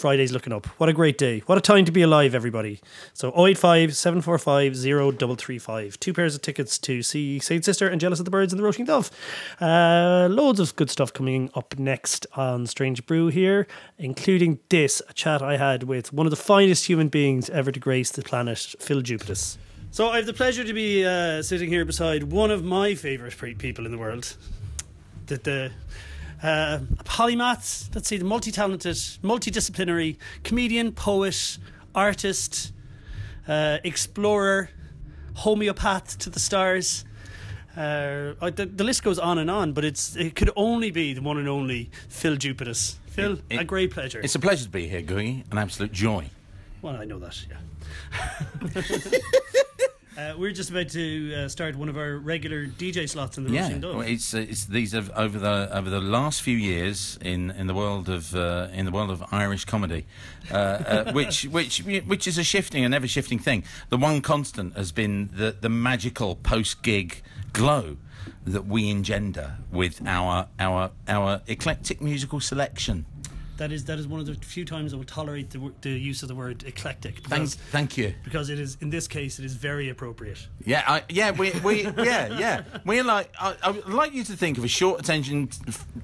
Friday's 0.02 0.32
looking 0.32 0.52
up. 0.52 0.66
What 0.80 0.90
a 0.90 0.94
great 0.94 1.20
day. 1.20 1.44
What 1.46 1.60
a 1.60 1.62
time 1.62 1.86
to 1.86 1.92
be 1.92 2.02
alive, 2.02 2.34
everybody. 2.34 2.82
So 3.14 3.32
085 3.38 3.96
745 3.96 4.76
0335. 4.76 6.00
Two 6.00 6.12
pairs 6.12 6.34
of 6.34 6.42
tickets 6.42 6.80
to 6.80 7.04
see 7.04 7.38
Saint 7.38 7.64
Sister 7.64 7.88
and 7.88 8.02
Jealous 8.02 8.18
of 8.18 8.26
the 8.26 8.32
Birds 8.32 8.52
and 8.52 8.60
the 8.60 8.68
Roisin 8.68 8.88
Dubh. 8.88 9.12
Uh, 9.62 10.28
loads 10.28 10.60
of 10.60 10.76
good 10.76 10.90
stuff 10.90 11.14
coming 11.14 11.52
up 11.54 11.78
next 11.78 12.26
on 12.34 12.66
Strange 12.66 13.06
Brew 13.06 13.28
here, 13.28 13.68
including 14.00 14.58
this 14.70 15.04
a 15.08 15.14
chat 15.14 15.44
I 15.44 15.58
had 15.58 15.84
with 15.84 16.12
one 16.12 16.26
of 16.26 16.32
the 16.32 16.36
finest 16.36 16.88
human 16.88 17.08
beings 17.08 17.48
ever 17.52 17.72
to 17.72 17.80
grace 17.80 18.10
the 18.10 18.24
planet, 18.24 18.74
Phil 18.80 19.02
Jupitus. 19.02 19.60
So 19.92 20.10
I 20.10 20.16
have 20.16 20.26
the 20.26 20.34
pleasure 20.34 20.64
to 20.64 20.74
be 20.74 21.06
uh, 21.06 21.44
sitting 21.44 21.70
here 21.70 21.86
beside 21.86 22.24
one 22.24 22.50
of 22.50 22.64
my 22.64 22.96
favourite 22.96 23.38
people 23.60 23.86
in 23.86 23.92
the 23.92 24.00
world. 24.00 24.36
The, 25.28 25.38
the 25.38 25.72
uh, 26.44 26.80
a 27.00 27.04
polymath, 27.04 27.94
let's 27.96 28.08
see, 28.08 28.18
the 28.18 28.26
multi-talented, 28.26 28.96
multidisciplinary 29.24 30.18
comedian, 30.44 30.92
poet, 30.92 31.58
artist, 31.94 32.74
uh, 33.48 33.78
explorer, 33.84 34.70
homeopath 35.36 36.18
to 36.20 36.30
the 36.30 36.40
stars. 36.40 37.06
Uh, 37.76 38.34
the, 38.52 38.70
the 38.76 38.84
list 38.84 39.02
goes 39.04 39.18
on 39.20 39.38
and 39.38 39.50
on, 39.50 39.72
but 39.72 39.86
it's 39.86 40.16
it 40.18 40.36
could 40.36 40.50
only 40.56 40.92
be 40.92 41.14
the 41.14 41.22
one 41.22 41.38
and 41.38 41.48
only 41.48 41.90
Phil 42.10 42.36
Jupitus. 42.36 43.00
Phil, 43.08 43.40
It- 43.50 43.60
a 43.62 43.64
great 43.64 43.92
pleasure. 43.92 44.20
It's 44.22 44.36
a 44.36 44.40
pleasure 44.40 44.66
to 44.66 44.70
be 44.70 44.88
here, 44.88 45.02
Googie. 45.02 45.44
An 45.52 45.58
absolute 45.58 45.92
joy. 45.94 46.30
Well, 46.82 46.96
I 46.98 47.06
know 47.06 47.20
that, 47.20 47.38
yeah. 47.50 47.58
Uh, 50.18 50.34
we're 50.38 50.52
just 50.52 50.70
about 50.70 50.90
to 50.90 51.34
uh, 51.34 51.48
start 51.48 51.76
one 51.78 51.88
of 51.88 51.98
our 51.98 52.18
regular 52.18 52.66
DJ 52.66 53.08
slots 53.08 53.38
in 53.38 53.46
the 53.46 53.52
Yeah, 53.52 53.70
Roisin 53.70 53.82
Dubh. 53.82 53.94
well, 53.96 54.02
it's 54.02 54.34
uh, 54.34 54.40
it's 54.40 54.66
these 54.66 54.92
have 54.92 55.10
over 55.12 55.40
the 55.40 55.70
over 55.72 55.90
the 55.90 56.02
last 56.02 56.42
few 56.42 56.58
years 56.58 57.18
in, 57.22 57.50
in 57.52 57.68
the 57.68 57.74
world 57.74 58.10
of 58.10 58.36
uh, 58.36 58.68
in 58.74 58.86
the 58.86 58.92
world 58.92 59.10
of 59.10 59.24
Irish 59.32 59.64
comedy, 59.64 60.06
uh, 60.52 60.56
uh, 60.56 61.12
which 61.14 61.46
which 61.46 61.80
which 61.80 62.28
is 62.28 62.38
a 62.38 62.44
shifting 62.44 62.84
and 62.84 62.94
ever 62.94 63.08
shifting 63.08 63.40
thing. 63.40 63.64
The 63.90 63.98
one 63.98 64.22
constant 64.22 64.76
has 64.76 64.92
been 64.92 65.30
the 65.34 65.56
the 65.60 65.70
magical 65.70 66.36
post 66.36 66.82
gig 66.82 67.22
glow 67.54 67.96
that 68.44 68.66
we 68.68 68.90
engender 68.90 69.58
with 69.72 70.06
our 70.06 70.48
our 70.60 70.92
our 71.08 71.42
eclectic 71.48 72.02
musical 72.02 72.42
selection. 72.42 73.06
That 73.62 73.72
is 73.72 73.86
that 73.86 74.00
is 74.00 74.08
one 74.08 74.20
of 74.20 74.26
the 74.26 74.34
few 74.34 74.66
times 74.66 74.92
I 74.92 74.98
will 74.98 75.04
tolerate 75.04 75.52
the, 75.52 75.72
the 75.82 75.92
use 75.92 76.24
of 76.24 76.30
the 76.30 76.34
word 76.34 76.64
eclectic. 76.64 77.18
Thank 77.18 77.30
Because, 77.30 77.56
thank 77.70 77.96
you. 77.96 78.16
because 78.24 78.50
it 78.50 78.60
is 78.60 78.76
in 78.82 78.90
this 78.90 79.08
case 79.08 79.38
it 79.38 79.46
is 79.46 79.54
very 79.54 79.90
appropriate. 79.90 80.48
Yeah, 80.66 80.82
I, 80.88 81.04
yeah, 81.10 81.30
we, 81.30 81.52
we, 81.64 81.84
yeah, 81.84 82.40
yeah. 82.40 82.64
We're 82.86 83.04
like, 83.04 83.32
I, 83.40 83.56
I 83.62 83.70
would 83.70 83.88
like 83.88 84.16
you 84.16 84.24
to 84.24 84.36
think 84.36 84.58
of 84.58 84.64
a 84.64 84.68
short 84.68 85.00
attention 85.00 85.50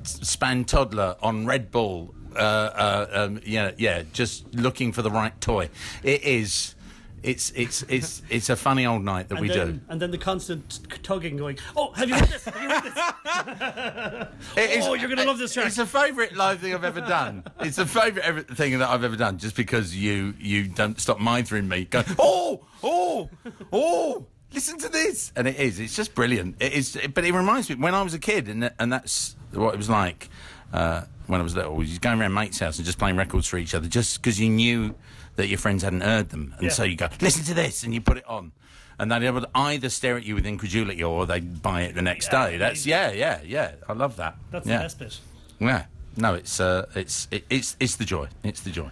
span 0.03 0.65
toddler 0.65 1.15
on 1.23 1.47
Red 1.47 1.71
Bull. 1.71 2.13
Uh, 2.35 2.37
uh, 2.37 3.07
um, 3.11 3.41
yeah, 3.43 3.71
yeah, 3.75 4.03
just 4.13 4.53
looking 4.53 4.91
for 4.91 5.01
the 5.01 5.09
right 5.09 5.41
toy. 5.41 5.67
It 6.03 6.21
is. 6.21 6.75
It's 7.23 7.51
it's 7.55 7.81
it's 7.89 8.21
it's 8.29 8.49
a 8.49 8.55
funny 8.55 8.85
old 8.85 9.03
night 9.03 9.27
that 9.29 9.35
And 9.39 9.41
we 9.41 9.47
then, 9.53 9.71
do. 9.71 9.79
And 9.89 10.01
then 10.01 10.11
the 10.11 10.17
constant 10.19 10.79
tugging, 11.03 11.35
going, 11.35 11.57
"Oh, 11.75 11.91
have 11.93 12.07
you 12.07 12.15
heard 12.15 12.29
this? 12.29 12.45
Have 12.45 12.61
you 12.61 12.69
heard 12.69 12.83
this?" 12.83 14.27
It 14.57 14.77
is- 14.77 14.85
Oh, 14.87 14.93
you're 14.93 15.09
gonna 15.09 15.25
love 15.25 15.37
this 15.39 15.53
track. 15.53 15.67
It's 15.67 15.77
a 15.79 15.85
favourite 15.85 16.35
live 16.35 16.59
thing 16.59 16.73
I've 16.73 16.83
ever 16.83 17.01
done. 17.01 17.43
It's 17.59 17.77
a 17.79 17.85
favourite 17.85 18.47
thing 18.55 18.77
that 18.79 18.89
I've 18.89 19.03
ever 19.03 19.15
done, 19.15 19.37
just 19.39 19.55
because 19.55 19.95
you 19.95 20.35
you 20.39 20.67
don't 20.67 20.99
stop 21.01 21.19
mithering 21.19 21.67
me. 21.67 21.85
Going, 21.85 22.05
oh, 22.19 22.65
oh, 22.83 23.29
oh. 23.73 24.25
Listen 24.53 24.77
to 24.79 24.87
this, 24.89 25.33
and 25.35 25.45
it 25.47 25.57
is. 25.57 25.79
It's 25.79 25.95
just 25.95 26.15
brilliant. 26.15 26.55
It 26.61 26.71
is, 26.71 26.97
but 27.13 27.25
it 27.25 27.33
reminds 27.33 27.69
me 27.69 27.75
when 27.75 27.93
I 27.93 28.01
was 28.01 28.13
a 28.13 28.19
kid, 28.19 28.47
and 28.47 28.71
and 28.79 28.93
that's 28.93 29.35
what 29.51 29.73
it 29.73 29.77
was 29.77 29.89
like 29.89 30.29
uh, 30.71 31.01
when 31.25 31.41
I 31.41 31.43
was 31.43 31.55
little. 31.55 31.75
Was 31.75 31.99
going 31.99 32.21
around 32.21 32.33
mates' 32.33 32.59
house 32.59 32.77
and 32.77 32.85
just 32.85 32.97
playing 32.97 33.17
records 33.17 33.47
for 33.47 33.57
each 33.57 33.75
other, 33.75 33.87
just 33.89 34.21
because 34.21 34.39
you 34.39 34.49
knew 34.49 34.95
that 35.37 35.47
your 35.47 35.57
friends 35.57 35.81
hadn't 35.83 36.01
heard 36.01 36.29
them, 36.29 36.53
and 36.57 36.63
Yeah. 36.65 36.69
so 36.69 36.83
you 36.83 36.95
go, 36.95 37.07
listen 37.21 37.43
to 37.45 37.53
this, 37.53 37.83
and 37.83 37.93
you 37.93 38.01
put 38.01 38.17
it 38.17 38.27
on, 38.27 38.51
and 38.99 39.11
they 39.11 39.31
would 39.31 39.45
either 39.55 39.89
stare 39.89 40.17
at 40.17 40.23
you 40.25 40.35
with 40.35 40.45
incredulity 40.45 41.01
or 41.03 41.25
they'd 41.25 41.61
buy 41.61 41.83
it 41.83 41.95
the 41.95 42.01
next 42.01 42.31
Yeah, 42.31 42.47
day. 42.49 42.57
That's 42.57 42.85
yeah, 42.85 43.11
yeah, 43.11 43.39
yeah. 43.45 43.71
I 43.87 43.93
love 43.93 44.17
that. 44.17 44.35
That's 44.51 44.67
yeah. 44.67 44.77
the 44.79 44.83
best 44.83 44.99
bit. 44.99 45.19
Yeah. 45.59 45.85
No, 46.17 46.33
it's 46.33 46.59
uh, 46.59 46.87
it's 46.95 47.27
it, 47.31 47.45
it's 47.49 47.77
it's 47.79 47.95
the 47.95 48.05
joy. 48.05 48.27
It's 48.43 48.61
the 48.61 48.71
joy. 48.71 48.89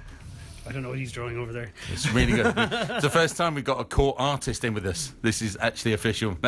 I 0.68 0.72
don't 0.72 0.82
know 0.82 0.90
what 0.90 0.98
he's 0.98 1.12
drawing 1.12 1.38
over 1.38 1.54
there. 1.54 1.72
It's 1.92 2.08
really 2.12 2.34
good. 2.34 2.54
it's 2.58 3.04
the 3.04 3.10
first 3.10 3.38
time 3.38 3.54
we've 3.56 3.64
got 3.64 3.80
a 3.80 3.84
court 3.84 4.16
artist 4.20 4.64
in 4.64 4.74
with 4.74 4.86
us. 4.86 5.14
This 5.22 5.42
is 5.42 5.58
actually 5.62 5.94
official. 5.94 6.38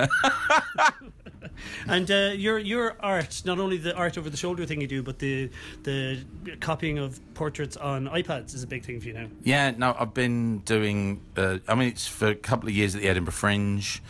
And 1.88 2.10
uh, 2.10 2.32
your 2.36 2.60
your 2.60 2.96
art, 3.00 3.42
not 3.46 3.60
only 3.60 3.78
the 3.78 3.96
art 3.96 4.18
over 4.18 4.30
the 4.30 4.38
shoulder 4.38 4.66
thing 4.66 4.82
you 4.82 4.88
do, 4.88 5.04
but 5.04 5.20
the 5.20 5.50
the 5.84 6.24
copying 6.60 6.98
of 6.98 7.20
portraits 7.34 7.78
on 7.78 8.08
iPads 8.08 8.54
is 8.54 8.64
a 8.64 8.68
big 8.68 8.86
thing 8.86 9.00
for 9.00 9.08
you 9.08 9.14
now. 9.14 9.28
yeah. 9.44 9.72
No, 9.72 9.96
I've 9.98 10.14
been 10.14 10.60
doing. 10.60 11.22
Uh, 11.36 11.60
I 11.68 11.76
mean, 11.76 11.90
it's 11.90 12.08
for 12.08 12.28
a 12.28 12.36
couple 12.36 12.70
of 12.70 12.76
years 12.76 12.96
at 12.96 13.02
the 13.02 13.08
Edinburgh 13.08 13.34
Fringe, 13.34 14.02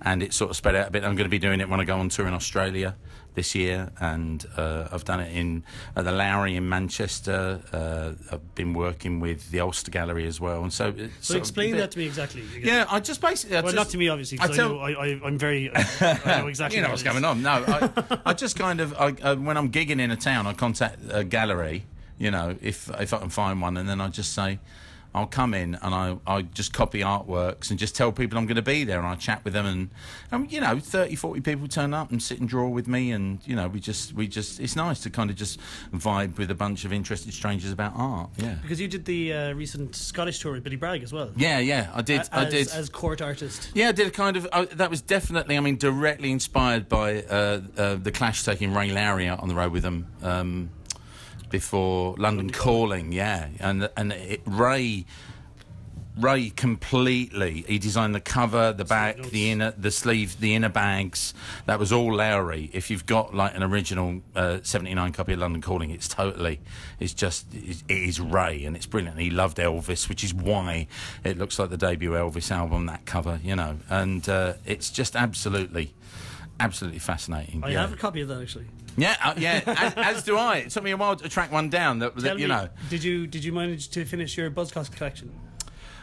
and 0.00 0.22
it's 0.22 0.36
sort 0.36 0.50
of 0.50 0.56
spread 0.56 0.74
out 0.74 0.88
a 0.88 0.90
bit. 0.90 1.04
I'm 1.04 1.16
going 1.16 1.24
to 1.24 1.30
be 1.30 1.38
doing 1.38 1.60
it 1.60 1.68
when 1.68 1.80
I 1.80 1.84
go 1.84 1.98
on 1.98 2.08
tour 2.08 2.26
in 2.26 2.34
Australia 2.34 2.96
this 3.34 3.54
year, 3.54 3.90
and 4.00 4.44
uh, 4.56 4.88
I've 4.92 5.04
done 5.04 5.20
it 5.20 5.34
in 5.34 5.64
at 5.96 6.04
the 6.04 6.12
Lowry 6.12 6.56
in 6.56 6.68
Manchester. 6.68 7.60
Uh, 7.72 8.12
I've 8.34 8.54
been 8.54 8.74
working 8.74 9.20
with 9.20 9.50
the 9.50 9.60
Ulster 9.60 9.90
Gallery 9.90 10.26
as 10.26 10.40
well, 10.40 10.62
and 10.62 10.72
so. 10.72 10.92
So 11.20 11.34
of 11.34 11.36
a 11.36 11.38
explain 11.38 11.72
bit- 11.72 11.78
that 11.78 11.90
to 11.92 11.98
me 11.98 12.06
exactly. 12.06 12.42
Yeah, 12.60 12.84
I 12.88 13.00
just 13.00 13.20
basically. 13.20 13.56
I 13.56 13.60
Well, 13.60 13.72
just- 13.72 13.76
not 13.76 13.88
to 13.90 13.98
me, 13.98 14.08
obviously. 14.08 14.38
I 14.40 14.48
tell- 14.48 14.68
know 14.70 14.78
I, 14.80 14.90
I, 14.92 15.20
I'm 15.24 15.38
very. 15.38 15.70
I, 15.74 15.80
I 16.00 16.38
know 16.40 16.46
exactly. 16.48 16.76
you 16.78 16.82
know 16.84 16.90
what's 16.90 17.02
going 17.02 17.24
on. 17.24 17.42
No, 17.42 17.64
I, 17.66 18.20
I 18.26 18.32
just 18.34 18.58
kind 18.58 18.80
of 18.80 18.92
I, 18.94 19.14
uh, 19.22 19.36
when 19.36 19.56
I'm 19.56 19.70
gigging 19.70 20.00
in 20.00 20.10
a 20.10 20.16
town, 20.16 20.46
I 20.46 20.52
contact 20.52 20.98
a 21.10 21.24
gallery. 21.24 21.84
You 22.18 22.30
know, 22.30 22.56
if 22.60 22.88
if 23.00 23.12
I 23.14 23.18
can 23.18 23.30
find 23.30 23.60
one, 23.62 23.76
and 23.76 23.88
then 23.88 24.00
I 24.00 24.08
just 24.08 24.32
say. 24.34 24.58
I'll 25.14 25.26
come 25.26 25.52
in 25.54 25.74
and 25.82 25.94
I, 25.94 26.16
I 26.26 26.42
just 26.42 26.72
copy 26.72 27.00
artworks 27.00 27.70
and 27.70 27.78
just 27.78 27.94
tell 27.94 28.12
people 28.12 28.38
I'm 28.38 28.46
going 28.46 28.56
to 28.56 28.62
be 28.62 28.84
there 28.84 28.98
and 28.98 29.06
I 29.06 29.14
chat 29.14 29.44
with 29.44 29.52
them 29.52 29.66
and, 29.66 29.90
and 30.30 30.50
you 30.50 30.60
know 30.60 30.78
30 30.78 31.16
40 31.16 31.40
people 31.42 31.68
turn 31.68 31.92
up 31.92 32.10
and 32.10 32.22
sit 32.22 32.40
and 32.40 32.48
draw 32.48 32.68
with 32.68 32.88
me 32.88 33.10
and 33.12 33.38
you 33.46 33.54
know 33.54 33.68
we 33.68 33.78
just 33.80 34.14
we 34.14 34.26
just 34.26 34.58
it's 34.60 34.74
nice 34.76 35.00
to 35.00 35.10
kind 35.10 35.28
of 35.30 35.36
just 35.36 35.60
vibe 35.94 36.38
with 36.38 36.50
a 36.50 36.54
bunch 36.54 36.84
of 36.84 36.92
interested 36.92 37.32
strangers 37.34 37.70
about 37.70 37.92
art 37.94 38.30
yeah 38.38 38.54
Because 38.62 38.80
you 38.80 38.88
did 38.88 39.04
the 39.04 39.32
uh, 39.32 39.52
recent 39.52 39.94
Scottish 39.94 40.38
tour 40.38 40.52
with 40.52 40.64
Billy 40.64 40.76
Bragg 40.76 41.02
as 41.02 41.12
well. 41.12 41.30
yeah 41.36 41.58
yeah 41.58 41.90
I 41.94 42.02
did 42.02 42.20
as, 42.20 42.30
I 42.32 42.44
did 42.48 42.68
as 42.68 42.88
court 42.88 43.20
artist. 43.20 43.70
Yeah, 43.74 43.88
I 43.88 43.92
did 43.92 44.06
a 44.06 44.10
kind 44.10 44.36
of. 44.36 44.48
Uh, 44.52 44.66
that 44.72 44.90
was 44.90 45.00
definitely, 45.02 45.56
I 45.56 45.60
mean, 45.60 45.76
directly 45.76 46.30
inspired 46.30 46.88
by 46.88 47.22
uh, 47.24 47.60
uh, 47.76 47.94
the 47.96 48.10
Clash 48.12 48.44
taking 48.44 48.72
Ray 48.74 48.90
Lowry 48.90 49.26
out 49.28 49.40
on 49.40 49.48
the 49.48 49.54
road 49.54 49.72
with 49.72 49.82
them 49.82 50.06
um, 50.22 50.70
before 51.52 52.16
London 52.18 52.50
Calling. 52.50 53.12
Yeah, 53.12 53.48
and 53.60 53.88
and 53.96 54.12
it, 54.12 54.40
Ray. 54.44 55.06
Ray 56.14 56.50
completely. 56.50 57.64
He 57.66 57.78
designed 57.78 58.14
the 58.14 58.20
cover, 58.20 58.74
the 58.74 58.84
back, 58.84 59.16
the 59.16 59.50
inner, 59.50 59.70
the 59.70 59.90
sleeve, 59.90 60.38
the 60.38 60.54
inner 60.54 60.68
bags. 60.68 61.32
That 61.64 61.78
was 61.78 61.90
all 61.90 62.14
Lowry. 62.16 62.68
If 62.74 62.90
you've 62.90 63.06
got 63.06 63.34
like 63.34 63.54
an 63.56 63.62
original 63.62 64.20
uh, 64.36 64.58
'79 64.62 65.12
copy 65.12 65.32
of 65.32 65.38
London 65.38 65.62
Calling, 65.62 65.90
it's 65.90 66.08
totally, 66.08 66.60
it's 67.00 67.14
just, 67.14 67.46
it 67.54 67.82
is 67.88 68.20
Ray, 68.20 68.66
and 68.66 68.76
it's 68.76 68.84
brilliant. 68.84 69.18
He 69.18 69.30
loved 69.30 69.56
Elvis, 69.56 70.06
which 70.10 70.22
is 70.22 70.34
why 70.34 70.86
it 71.24 71.38
looks 71.38 71.58
like 71.58 71.70
the 71.70 71.78
debut 71.78 72.10
Elvis 72.10 72.50
album. 72.50 72.84
That 72.84 73.06
cover, 73.06 73.40
you 73.42 73.56
know, 73.56 73.78
and 73.88 74.28
uh, 74.28 74.54
it's 74.66 74.90
just 74.90 75.16
absolutely, 75.16 75.94
absolutely 76.60 76.98
fascinating. 76.98 77.64
I 77.64 77.70
yeah. 77.70 77.80
have 77.80 77.94
a 77.94 77.96
copy 77.96 78.20
of 78.20 78.28
that 78.28 78.42
actually. 78.42 78.66
Yeah, 78.96 79.16
uh, 79.22 79.34
yeah. 79.38 79.62
as, 79.66 79.94
as 79.96 80.22
do 80.24 80.36
I. 80.36 80.58
It 80.58 80.70
took 80.70 80.82
me 80.82 80.90
a 80.90 80.96
while 80.96 81.16
to 81.16 81.28
track 81.28 81.50
one 81.50 81.70
down. 81.70 82.00
That, 82.00 82.14
that 82.16 82.38
you 82.38 82.48
me, 82.48 82.54
know. 82.54 82.68
did 82.90 83.02
you 83.02 83.26
did 83.26 83.42
you 83.44 83.52
manage 83.52 83.88
to 83.90 84.04
finish 84.04 84.36
your 84.36 84.50
Buzzcocks 84.50 84.94
collection? 84.94 85.32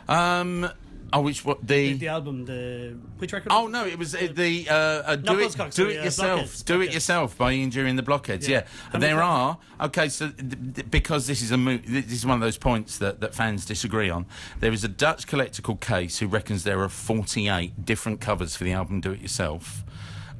Um. 0.08 0.70
Oh, 1.12 1.22
which 1.22 1.44
what 1.44 1.66
The, 1.66 1.94
the 1.94 2.08
album, 2.08 2.46
the 2.46 2.96
which 3.18 3.34
record? 3.34 3.52
Oh 3.52 3.66
no! 3.66 3.84
It 3.84 3.98
was 3.98 4.14
uh, 4.14 4.28
the 4.32 4.70
uh, 4.70 4.74
uh, 4.74 5.16
do 5.16 5.40
it, 5.40 5.48
Buzzcocks, 5.48 5.74
do 5.74 5.84
sorry, 5.84 5.96
it 5.96 6.00
uh, 6.02 6.04
yourself, 6.04 6.40
Blockheads, 6.40 6.64
do 6.64 6.82
it 6.82 6.94
yourself 6.94 7.36
by 7.36 7.52
Ian 7.54 7.72
Dury 7.72 7.90
and 7.90 7.98
the 7.98 8.04
blockheads. 8.04 8.48
Yeah. 8.48 8.66
Yeah, 8.94 9.00
there 9.00 9.24
are. 9.24 9.58
Okay, 9.82 10.08
so 10.10 10.30
th- 10.30 10.76
th- 10.76 10.92
because 10.92 11.26
this 11.26 11.42
is 11.42 11.50
a 11.50 11.58
mo- 11.58 11.80
this 11.84 12.12
is 12.12 12.28
one 12.28 12.36
of 12.36 12.42
those 12.42 12.60
points 12.60 13.00
that, 13.00 13.22
that 13.22 13.34
fans 13.34 13.66
disagree 13.66 14.12
on. 14.12 14.28
There 14.60 14.72
is 14.72 14.84
a 14.84 14.88
Dutch 14.88 15.26
collector 15.26 15.64
called 15.64 15.82
Case 15.82 16.20
who 16.20 16.28
reckons 16.28 16.64
there 16.64 16.80
are 16.82 16.90
forty 16.90 17.48
eight 17.50 17.84
different 17.86 18.22
covers 18.22 18.56
for 18.56 18.64
the 18.64 18.74
album 18.74 19.02
Do 19.02 19.12
It 19.12 19.22
Yourself. 19.22 19.84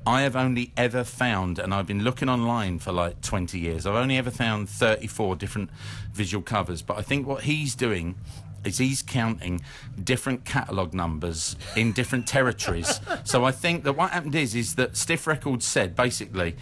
I 0.06 0.22
have 0.22 0.36
only 0.36 0.72
ever 0.78 1.04
found, 1.04 1.60
and 1.60 1.74
I've 1.74 1.88
been 1.88 2.04
looking 2.04 2.30
online 2.30 2.80
for 2.80 2.92
like 2.92 3.22
20 3.22 3.60
years, 3.60 3.86
I've 3.86 3.96
only 3.96 4.18
ever 4.18 4.32
found 4.32 4.70
34 4.70 5.36
different 5.36 5.70
visual 6.14 6.42
covers. 6.42 6.82
But 6.82 6.98
I 6.98 7.02
think 7.02 7.28
what 7.28 7.44
he's 7.44 7.76
doing 7.76 8.16
is 8.64 8.78
he's 8.78 9.02
counting 9.02 9.62
different 10.04 10.46
catalogue 10.46 10.94
numbers 10.94 11.56
in 11.76 11.92
different 11.92 12.28
territories. 12.28 13.00
so 13.24 13.46
I 13.46 13.52
think 13.52 13.84
that 13.84 13.94
what 13.94 14.12
happened 14.12 14.36
is, 14.36 14.56
is 14.56 14.76
that 14.76 14.98
Stiff 14.98 15.28
Records 15.28 15.66
said 15.66 15.96
basically 15.96 16.56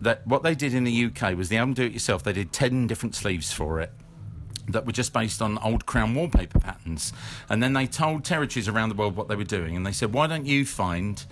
that 0.00 0.26
what 0.26 0.42
they 0.42 0.54
did 0.54 0.74
in 0.74 0.84
the 0.84 1.04
UK 1.06 1.36
was 1.36 1.48
the 1.48 1.56
album 1.56 1.74
Do 1.74 1.84
It 1.84 1.92
Yourself, 1.92 2.22
they 2.22 2.32
did 2.32 2.52
10 2.52 2.86
different 2.86 3.14
sleeves 3.14 3.52
for 3.52 3.80
it 3.80 3.92
that 4.68 4.84
were 4.84 4.92
just 4.92 5.12
based 5.12 5.40
on 5.40 5.58
old 5.58 5.86
crown 5.86 6.14
wallpaper 6.14 6.58
patterns. 6.58 7.12
And 7.48 7.62
then 7.62 7.72
they 7.72 7.86
told 7.86 8.24
territories 8.24 8.68
around 8.68 8.88
the 8.88 8.94
world 8.94 9.16
what 9.16 9.28
they 9.28 9.36
were 9.36 9.44
doing. 9.44 9.76
And 9.76 9.86
they 9.86 9.92
said, 9.92 10.12
why 10.12 10.26
don't 10.26 10.46
you 10.46 10.64
find, 10.64 11.24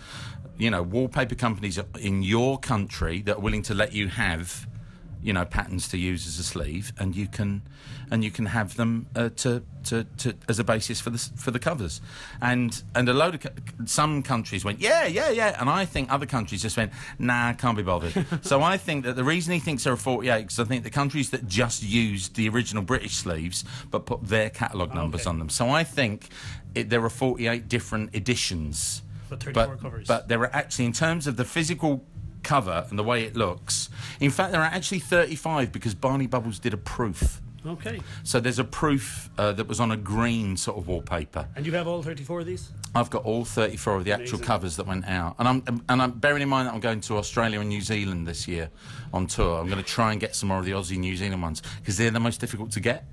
you 0.59 0.71
know, 0.71 0.83
wallpaper 0.83 1.35
companies 1.35 1.79
in 2.01 2.23
your 2.23 2.59
country 2.59 3.21
that 3.23 3.37
are 3.37 3.41
willing 3.41 3.63
to 3.65 3.75
let 3.75 3.93
you 3.93 4.09
have, 4.09 4.67
you 5.23 5.33
know, 5.33 5.45
patterns 5.45 5.89
to 5.89 5.99
use 5.99 6.27
as 6.27 6.39
a 6.39 6.43
sleeve, 6.45 6.93
and 6.99 7.17
you 7.17 7.27
can, 7.27 7.63
and 8.11 8.23
you 8.23 8.31
can 8.31 8.47
have 8.47 8.77
them 8.77 9.07
uh, 9.17 9.31
to, 9.37 9.63
to, 9.85 10.05
to 10.19 10.35
as 10.49 10.59
a 10.59 10.65
basis 10.65 11.01
for 11.01 11.11
the 11.11 11.19
for 11.37 11.51
the 11.51 11.59
covers, 11.59 12.01
and 12.43 12.83
and 12.95 13.09
a 13.09 13.15
load 13.15 13.35
of 13.35 13.89
some 13.89 14.23
countries 14.23 14.65
went 14.65 14.81
yeah 14.81 15.07
yeah 15.07 15.31
yeah, 15.31 15.57
and 15.61 15.69
I 15.71 15.87
think 15.87 16.13
other 16.13 16.27
countries 16.27 16.63
just 16.63 16.77
went 16.77 16.93
nah 17.19 17.53
can't 17.55 17.77
be 17.77 17.83
bothered. 17.83 18.27
so 18.43 18.63
I 18.63 18.77
think 18.77 19.05
that 19.07 19.17
the 19.17 19.25
reason 19.25 19.55
he 19.55 19.61
thinks 19.61 19.85
there 19.85 19.93
are 19.93 19.97
48 19.97 20.43
because 20.43 20.61
I 20.61 20.65
think 20.65 20.85
the 20.85 20.91
countries 20.91 21.31
that 21.31 21.49
just 21.49 21.83
used 21.83 22.37
the 22.37 22.49
original 22.49 22.83
British 22.83 23.17
sleeves 23.17 23.65
but 23.91 24.05
put 24.07 24.23
their 24.25 24.51
catalogue 24.51 24.95
numbers 24.95 25.23
Okay. 25.23 25.31
on 25.31 25.39
them. 25.39 25.49
So 25.49 25.69
I 25.71 25.85
think 25.85 26.29
it, 26.75 26.91
there 26.91 27.03
are 27.03 27.11
48 27.11 27.67
different 27.69 28.15
editions. 28.15 29.03
But 29.29 29.43
34 29.43 29.77
covers. 29.77 30.07
But 30.07 30.29
there 30.29 30.41
are 30.41 30.55
actually, 30.55 30.87
in 30.87 30.93
terms 30.93 31.27
of 31.27 31.37
the 31.37 31.45
physical 31.45 32.05
cover 32.43 32.87
and 32.91 32.99
the 32.99 33.05
way 33.05 33.25
it 33.25 33.37
looks, 33.37 33.89
in 34.21 34.31
fact, 34.31 34.53
there 34.53 34.61
are 34.61 34.65
actually 34.65 34.99
35 35.01 35.73
because 35.73 35.95
Barney 35.95 36.27
Bubbles 36.27 36.59
did 36.59 36.75
a 36.75 36.79
proof. 36.79 37.41
Okay. 37.67 38.01
So 38.25 38.41
there's 38.41 38.59
a 38.59 38.65
proof 38.65 39.31
uh, 39.39 39.53
that 39.53 39.67
was 39.67 39.81
on 39.81 39.91
a 39.91 39.97
green 39.97 40.57
sort 40.57 40.77
of 40.77 40.87
wallpaper. 40.87 41.49
And 41.57 41.65
you 41.65 41.73
have 41.73 41.89
all 41.89 42.03
34 42.03 42.41
of 42.41 42.47
these? 42.47 42.71
I've 42.95 43.11
got 43.11 43.25
all 43.25 43.45
34 43.45 43.97
of 43.97 44.05
the 44.05 44.13
actual 44.13 44.39
covers 44.39 44.77
that 44.77 44.87
went 44.87 45.07
out, 45.07 45.35
and 45.39 45.49
I'm 45.49 45.83
and 45.89 46.01
I'm 46.01 46.13
bearing 46.13 46.43
in 46.43 46.49
mind 46.49 46.69
that 46.69 46.75
I'm 46.75 46.81
going 46.81 47.01
to 47.03 47.17
Australia 47.17 47.59
and 47.59 47.69
New 47.69 47.81
Zealand 47.81 48.27
this 48.27 48.47
year 48.47 48.71
on 49.13 49.27
tour. 49.27 49.59
I'm 49.59 49.67
going 49.67 49.83
to 49.83 49.89
try 49.89 50.13
and 50.13 50.21
get 50.21 50.37
some 50.37 50.51
more 50.51 50.59
of 50.59 50.65
the 50.65 50.73
Aussie 50.73 50.99
New 50.99 51.17
Zealand 51.17 51.43
ones 51.43 51.61
because 51.81 51.97
they're 51.97 52.13
the 52.13 52.21
most 52.21 52.41
difficult 52.41 52.71
to 52.73 52.81
get. 52.81 53.05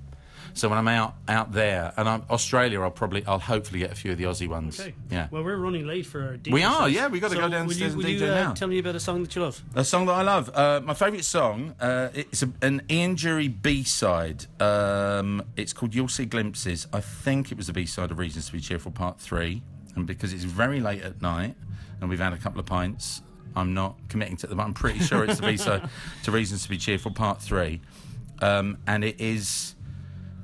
So 0.54 0.68
when 0.68 0.78
I'm 0.78 0.88
out 0.88 1.14
out 1.28 1.52
there, 1.52 1.92
and 1.96 2.08
I'm 2.08 2.22
Australia, 2.30 2.80
I'll 2.82 2.90
probably, 2.90 3.24
I'll 3.26 3.38
hopefully 3.38 3.80
get 3.80 3.90
a 3.92 3.94
few 3.94 4.12
of 4.12 4.18
the 4.18 4.24
Aussie 4.24 4.48
ones. 4.48 4.78
Okay. 4.78 4.94
Yeah. 5.10 5.28
Well, 5.30 5.42
we're 5.44 5.56
running 5.56 5.86
late 5.86 6.06
for 6.06 6.22
our 6.22 6.34
DJ 6.36 6.52
We 6.52 6.62
are, 6.62 6.82
set. 6.82 6.92
yeah, 6.92 7.08
we 7.08 7.20
gotta 7.20 7.34
So 7.34 7.40
go 7.40 7.48
downstairs 7.48 7.96
will 7.96 8.04
and 8.04 8.14
DJ 8.14 8.20
you, 8.20 8.26
uh, 8.26 8.34
now. 8.34 8.52
Tell 8.52 8.68
me 8.68 8.78
about 8.78 8.94
a 8.94 9.00
song 9.00 9.22
that 9.22 9.34
you 9.34 9.42
love. 9.42 9.62
A 9.74 9.84
song 9.84 10.06
that 10.06 10.12
I 10.12 10.22
love. 10.22 10.50
Uh, 10.54 10.80
my 10.84 10.94
favourite 10.94 11.24
song. 11.24 11.74
Uh, 11.80 12.08
it's 12.14 12.42
a, 12.42 12.50
an 12.60 12.82
Ian 12.90 13.16
Dury 13.16 13.48
B 13.62 13.82
side. 13.82 14.46
Um, 14.60 15.42
it's 15.56 15.72
called 15.72 15.94
"You'll 15.94 16.08
See 16.08 16.26
Glimpses." 16.26 16.86
I 16.92 17.00
think 17.00 17.50
it 17.50 17.56
was 17.56 17.66
the 17.68 17.72
B 17.72 17.86
side 17.86 18.10
of 18.10 18.18
"Reasons 18.18 18.46
to 18.46 18.52
Be 18.52 18.60
Cheerful" 18.60 18.92
Part 18.92 19.20
Three, 19.20 19.62
and 19.96 20.06
because 20.06 20.32
it's 20.32 20.44
very 20.44 20.80
late 20.80 21.02
at 21.02 21.22
night 21.22 21.54
and 22.00 22.10
we've 22.10 22.18
had 22.20 22.32
a 22.32 22.36
couple 22.36 22.58
of 22.58 22.66
pints, 22.66 23.22
I'm 23.54 23.74
not 23.74 23.96
committing 24.08 24.36
to 24.38 24.46
them. 24.48 24.58
I'm 24.60 24.74
pretty 24.74 24.98
sure 24.98 25.24
it's 25.24 25.38
the 25.40 25.46
B 25.46 25.56
side 25.56 25.88
to 26.24 26.30
"Reasons 26.30 26.64
to 26.64 26.68
Be 26.68 26.76
Cheerful" 26.76 27.12
Part 27.12 27.40
Three, 27.40 27.80
um, 28.40 28.76
and 28.86 29.04
it 29.04 29.20
is 29.20 29.74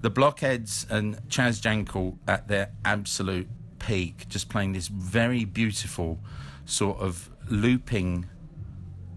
the 0.01 0.11
Blockheads 0.11 0.87
and 0.89 1.17
Chaz 1.29 1.61
Jankel 1.61 2.19
at 2.27 2.49
their 2.49 2.71
absolute 2.85 3.49
peak, 3.79 4.29
just 4.29 4.49
playing 4.49 4.73
this 4.73 4.89
very 4.89 5.45
beautiful 5.45 6.21
sort 6.65 6.99
of 6.99 7.31
looping 7.49 8.27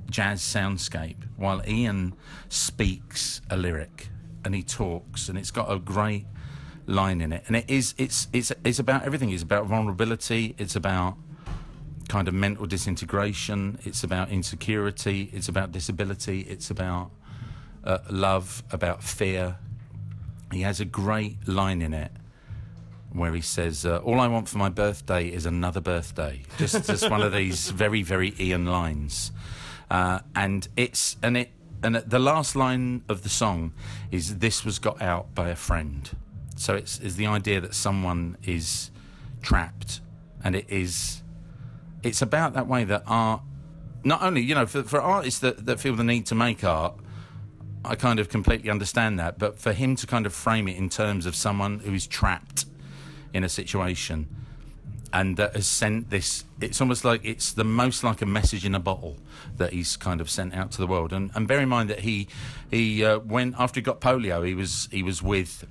jazz 0.09 0.41
soundscape 0.41 1.23
while 1.37 1.61
Ian 1.67 2.13
speaks 2.49 3.41
a 3.49 3.57
lyric 3.57 4.09
and 4.43 4.53
he 4.55 4.63
talks 4.63 5.29
and 5.29 5.37
it's 5.37 5.51
got 5.51 5.71
a 5.71 5.79
great 5.79 6.25
line 6.85 7.21
in 7.21 7.31
it. 7.31 7.43
And 7.47 7.55
it 7.55 7.69
is 7.69 7.93
it's 7.97 8.27
it's 8.33 8.51
it's 8.63 8.79
about 8.79 9.03
everything. 9.03 9.29
It's 9.29 9.43
about 9.43 9.67
vulnerability 9.67 10.55
it's 10.57 10.75
about 10.75 11.17
kind 12.11 12.27
of 12.27 12.33
mental 12.33 12.65
disintegration 12.65 13.79
it's 13.85 14.03
about 14.03 14.29
insecurity 14.29 15.29
it's 15.31 15.47
about 15.47 15.71
disability 15.71 16.41
it's 16.41 16.69
about 16.69 17.09
uh, 17.85 17.99
love 18.09 18.63
about 18.69 19.01
fear 19.01 19.55
he 20.53 20.61
has 20.61 20.79
a 20.79 20.85
great 20.85 21.47
line 21.47 21.81
in 21.81 21.93
it 21.93 22.11
where 23.13 23.33
he 23.33 23.41
says, 23.41 23.85
uh, 23.85 23.97
"All 23.97 24.19
I 24.19 24.27
want 24.27 24.47
for 24.47 24.57
my 24.57 24.69
birthday 24.69 25.27
is 25.27 25.45
another 25.45 25.81
birthday." 25.81 26.43
Just, 26.57 26.85
just 26.85 27.09
one 27.09 27.21
of 27.21 27.33
these 27.33 27.69
very, 27.69 28.03
very 28.03 28.33
Ian 28.39 28.65
lines, 28.65 29.31
uh, 29.89 30.19
and 30.35 30.67
it's 30.77 31.17
and 31.21 31.37
it 31.37 31.51
and 31.83 31.95
the 31.95 32.19
last 32.19 32.55
line 32.55 33.03
of 33.09 33.23
the 33.23 33.29
song 33.29 33.73
is, 34.11 34.37
"This 34.37 34.63
was 34.63 34.79
got 34.79 35.01
out 35.01 35.33
by 35.35 35.49
a 35.49 35.55
friend." 35.55 36.09
So 36.55 36.75
it's 36.75 36.99
is 36.99 37.15
the 37.15 37.27
idea 37.27 37.59
that 37.61 37.73
someone 37.73 38.37
is 38.43 38.91
trapped, 39.41 40.01
and 40.43 40.55
it 40.55 40.69
is 40.69 41.23
it's 42.03 42.21
about 42.21 42.53
that 42.53 42.67
way 42.67 42.83
that 42.83 43.03
art. 43.07 43.41
Not 44.03 44.21
only 44.23 44.41
you 44.41 44.55
know 44.55 44.65
for, 44.65 44.83
for 44.83 45.01
artists 45.01 45.39
that, 45.41 45.65
that 45.65 45.79
feel 45.79 45.95
the 45.95 46.03
need 46.03 46.25
to 46.27 46.35
make 46.35 46.63
art, 46.63 46.95
I 47.83 47.95
kind 47.95 48.19
of 48.19 48.29
completely 48.29 48.69
understand 48.69 49.19
that. 49.19 49.39
But 49.39 49.57
for 49.57 49.73
him 49.73 49.95
to 49.97 50.07
kind 50.07 50.25
of 50.25 50.33
frame 50.33 50.67
it 50.67 50.77
in 50.77 50.89
terms 50.89 51.25
of 51.25 51.35
someone 51.35 51.79
who 51.79 51.93
is 51.93 52.07
trapped 52.07 52.65
in 53.33 53.43
a 53.43 53.49
situation 53.49 54.27
and 55.13 55.35
that 55.37 55.55
has 55.55 55.67
sent 55.67 56.09
this, 56.09 56.45
it's 56.61 56.79
almost 56.79 57.03
like 57.03 57.21
it's 57.23 57.51
the 57.51 57.63
most 57.63 58.03
like 58.03 58.21
a 58.21 58.25
message 58.25 58.65
in 58.65 58.75
a 58.75 58.79
bottle 58.79 59.17
that 59.57 59.73
he's 59.73 59.97
kind 59.97 60.21
of 60.21 60.29
sent 60.29 60.53
out 60.53 60.71
to 60.71 60.77
the 60.77 60.87
world. 60.87 61.11
And, 61.11 61.31
and 61.35 61.47
bear 61.47 61.59
in 61.59 61.69
mind 61.69 61.89
that 61.89 61.99
he, 61.99 62.27
he 62.69 63.03
uh, 63.03 63.19
when 63.19 63.55
after 63.57 63.79
he 63.79 63.83
got 63.83 63.99
polio, 63.99 64.45
he 64.45 64.53
was 64.53 64.87
he 64.91 65.03
was 65.03 65.21
with 65.21 65.65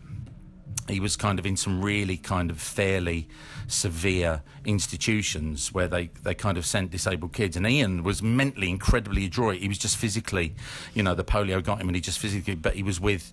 he 0.90 1.00
was 1.00 1.16
kind 1.16 1.38
of 1.38 1.46
in 1.46 1.56
some 1.56 1.82
really 1.82 2.16
kind 2.16 2.50
of 2.50 2.60
fairly 2.60 3.28
severe 3.66 4.42
institutions 4.64 5.72
where 5.72 5.88
they, 5.88 6.10
they 6.22 6.34
kind 6.34 6.58
of 6.58 6.66
sent 6.66 6.90
disabled 6.90 7.32
kids. 7.32 7.56
And 7.56 7.66
Ian 7.66 8.02
was 8.02 8.22
mentally 8.22 8.70
incredibly 8.70 9.24
adroit. 9.24 9.58
He 9.58 9.68
was 9.68 9.78
just 9.78 9.96
physically, 9.96 10.54
you 10.94 11.02
know, 11.02 11.14
the 11.14 11.24
polio 11.24 11.62
got 11.62 11.80
him 11.80 11.88
and 11.88 11.94
he 11.94 12.00
just 12.00 12.18
physically, 12.18 12.54
but 12.54 12.74
he 12.74 12.82
was 12.82 13.00
with, 13.00 13.32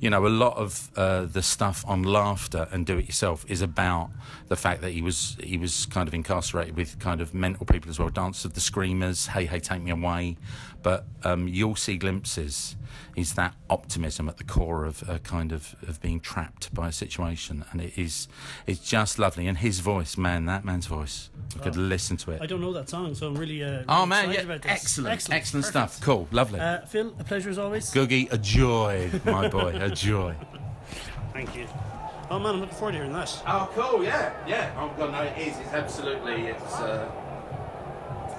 you 0.00 0.10
know, 0.10 0.26
a 0.26 0.28
lot 0.28 0.56
of 0.56 0.90
uh, 0.96 1.24
the 1.24 1.42
stuff 1.42 1.84
on 1.86 2.02
laughter 2.04 2.68
and 2.70 2.86
do 2.86 2.98
it 2.98 3.06
yourself 3.06 3.44
is 3.48 3.62
about 3.62 4.10
the 4.46 4.56
fact 4.56 4.80
that 4.82 4.92
he 4.92 5.02
was 5.02 5.36
he 5.42 5.58
was 5.58 5.86
kind 5.86 6.06
of 6.08 6.14
incarcerated 6.14 6.76
with 6.76 6.98
kind 6.98 7.20
of 7.20 7.34
mental 7.34 7.66
people 7.66 7.90
as 7.90 7.98
well. 7.98 8.08
Dance 8.08 8.44
of 8.44 8.54
the 8.54 8.60
Screamers, 8.60 9.26
Hey 9.28 9.46
Hey 9.46 9.58
Take 9.60 9.82
Me 9.82 9.90
Away, 9.90 10.36
but 10.82 11.04
um, 11.24 11.48
you'll 11.48 11.76
see 11.76 11.96
glimpses. 11.96 12.76
Is 13.16 13.34
that 13.34 13.54
optimism 13.68 14.28
at 14.28 14.36
the 14.36 14.44
core 14.44 14.84
of 14.84 15.08
uh, 15.10 15.18
kind 15.18 15.50
of 15.50 15.74
of 15.88 16.00
being 16.00 16.20
trapped 16.20 16.72
by 16.72 16.88
a 16.88 16.92
situation, 16.92 17.64
and 17.72 17.80
it 17.80 17.98
is 17.98 18.28
it's 18.66 18.78
just 18.80 19.18
lovely. 19.18 19.48
And 19.48 19.58
his 19.58 19.80
voice, 19.80 20.16
man, 20.16 20.46
that 20.46 20.64
man's 20.64 20.86
voice, 20.86 21.28
we 21.56 21.60
could 21.60 21.76
listen 21.76 22.16
to 22.18 22.30
it. 22.30 22.40
I 22.40 22.46
don't 22.46 22.60
know 22.60 22.72
that 22.74 22.88
song, 22.88 23.14
so 23.16 23.26
I'm 23.26 23.36
really. 23.36 23.62
Uh, 23.64 23.82
Oh 23.88 24.06
man, 24.06 24.30
excited 24.30 24.34
yeah, 24.38 24.44
about 24.44 24.62
this. 24.62 24.70
excellent, 24.72 25.12
excellent, 25.12 25.40
excellent, 25.40 25.66
stuff. 25.66 26.00
Cool, 26.00 26.28
lovely. 26.30 26.60
Uh, 26.60 26.82
Phil, 26.86 27.12
a 27.18 27.24
pleasure 27.24 27.50
as 27.50 27.58
always. 27.58 27.90
Googie, 27.92 28.32
a 28.32 28.38
joy, 28.38 29.10
my 29.24 29.48
boy, 29.48 29.72
a 29.92 29.94
joy. 29.94 30.34
Thank 31.32 31.56
you. 31.56 31.66
Oh 32.30 32.38
man, 32.38 32.54
I'm 32.54 32.60
looking 32.60 32.74
forward 32.74 32.92
to 32.92 32.98
hearing 32.98 33.12
this. 33.12 33.42
Oh, 33.46 33.70
cool, 33.74 34.04
yeah, 34.04 34.34
yeah. 34.46 34.70
Oh 34.76 34.92
god, 34.98 35.12
no, 35.12 35.22
it 35.22 35.38
is. 35.38 35.58
It's 35.58 35.72
absolutely. 35.72 36.48
It's. 36.48 36.74
Uh, 36.74 37.10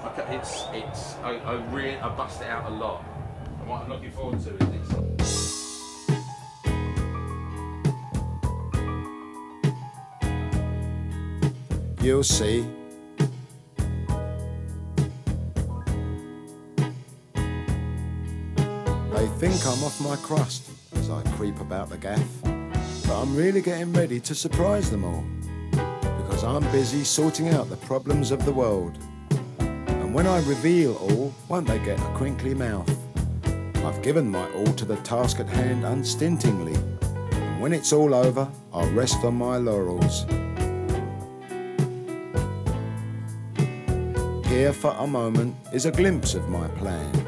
okay, 0.05 0.35
it's. 0.35 0.65
It's. 0.73 1.15
I, 1.23 1.37
I 1.37 1.53
really. 1.71 1.97
I 1.97 2.15
bust 2.15 2.41
it 2.41 2.47
out 2.47 2.69
a 2.69 2.73
lot. 2.73 3.03
And 3.59 3.67
what 3.67 3.81
I'm 3.81 3.89
looking 3.89 4.11
forward 4.11 4.39
to 4.43 4.51
is 4.53 4.89
this. 4.89 5.09
You'll 12.01 12.23
see. 12.23 12.65
They 19.11 19.27
think 19.37 19.65
I'm 19.65 19.83
off 19.83 19.99
my 19.99 20.15
crust 20.17 20.78
I 21.11 21.21
creep 21.35 21.59
about 21.59 21.89
the 21.89 21.97
gaff, 21.97 22.27
but 22.43 23.21
I'm 23.21 23.35
really 23.35 23.61
getting 23.61 23.91
ready 23.93 24.19
to 24.19 24.35
surprise 24.35 24.91
them 24.91 25.03
all 25.03 25.23
because 25.71 26.43
I'm 26.43 26.63
busy 26.71 27.03
sorting 27.03 27.49
out 27.49 27.69
the 27.69 27.77
problems 27.77 28.31
of 28.31 28.45
the 28.45 28.51
world. 28.51 28.97
And 29.59 30.13
when 30.13 30.27
I 30.27 30.37
reveal 30.43 30.95
all, 30.95 31.33
won't 31.47 31.67
they 31.67 31.79
get 31.79 31.99
a 31.99 32.13
crinkly 32.13 32.53
mouth? 32.53 32.89
I've 33.77 34.01
given 34.01 34.29
my 34.29 34.49
all 34.51 34.73
to 34.73 34.85
the 34.85 34.97
task 34.97 35.39
at 35.39 35.49
hand 35.49 35.83
unstintingly, 35.85 36.75
and 37.31 37.61
when 37.61 37.73
it's 37.73 37.91
all 37.91 38.13
over, 38.13 38.47
I'll 38.71 38.91
rest 38.91 39.23
on 39.23 39.35
my 39.35 39.57
laurels. 39.57 40.25
Here 44.47 44.73
for 44.73 44.95
a 44.99 45.07
moment 45.07 45.55
is 45.73 45.85
a 45.85 45.91
glimpse 45.91 46.35
of 46.35 46.49
my 46.49 46.67
plan. 46.69 47.18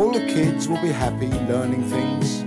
All 0.00 0.10
the 0.12 0.24
kids 0.24 0.66
will 0.66 0.80
be 0.80 0.88
happy 0.88 1.26
learning 1.26 1.82
things. 1.90 2.42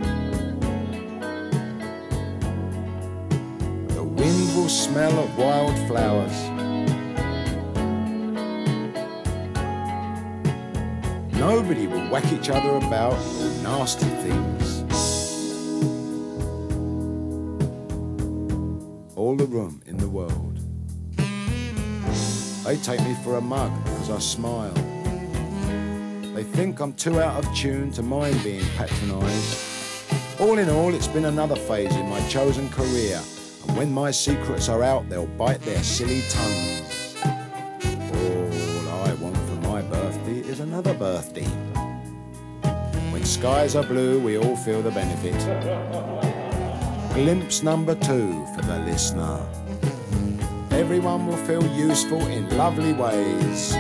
The 3.94 4.04
wind 4.04 4.56
will 4.56 4.70
smell 4.70 5.20
of 5.20 5.38
wild 5.38 5.78
flowers. 5.88 6.34
Nobody 11.38 11.86
will 11.86 12.10
whack 12.10 12.26
each 12.34 12.50
other 12.50 12.76
about 12.78 13.14
or 13.14 13.50
nasty 13.62 14.10
things. 14.26 14.82
All 19.16 19.36
the 19.36 19.46
room 19.46 19.84
in 19.86 19.98
the 19.98 20.10
world. 20.10 20.58
They 22.66 22.78
take 22.78 23.02
me 23.02 23.16
for 23.24 23.38
a 23.38 23.42
mug 23.42 23.72
because 23.84 24.10
I 24.10 24.18
smile. 24.18 24.93
They 26.44 26.50
think 26.50 26.82
I'm 26.82 26.92
too 26.92 27.22
out 27.22 27.42
of 27.42 27.56
tune 27.56 27.90
to 27.92 28.04
mind 28.04 28.44
being 28.44 28.66
patronised. 28.76 30.42
All 30.42 30.58
in 30.58 30.70
all, 30.70 30.94
it's 30.94 31.08
been 31.08 31.24
another 31.24 31.56
phase 31.56 31.96
in 31.96 32.10
my 32.10 32.20
chosen 32.28 32.68
career. 32.70 33.22
And 33.66 33.78
when 33.78 33.94
my 33.94 34.12
secrets 34.12 34.68
are 34.68 34.84
out, 34.84 35.08
they'll 35.08 35.26
bite 35.26 35.62
their 35.62 35.82
silly 35.82 36.22
tongues. 36.30 37.16
All 37.24 39.06
I 39.08 39.14
want 39.22 39.38
for 39.38 39.70
my 39.70 39.84
birthday 39.84 40.40
is 40.40 40.60
another 40.60 40.94
birthday. 40.94 41.48
When 43.14 43.24
skies 43.24 43.78
are 43.78 43.86
blue, 43.86 44.20
we 44.20 44.38
all 44.38 44.58
feel 44.58 44.82
the 44.82 44.92
benefit. 44.92 45.40
Glimpse 47.14 47.64
number 47.64 47.96
two 47.96 48.46
for 48.54 48.64
the 48.64 48.80
listener. 48.80 49.40
Everyone 50.72 51.26
will 51.26 51.38
feel 51.38 51.66
useful 51.68 52.20
in 52.28 52.50
lovely 52.58 52.92
ways. 52.92 53.78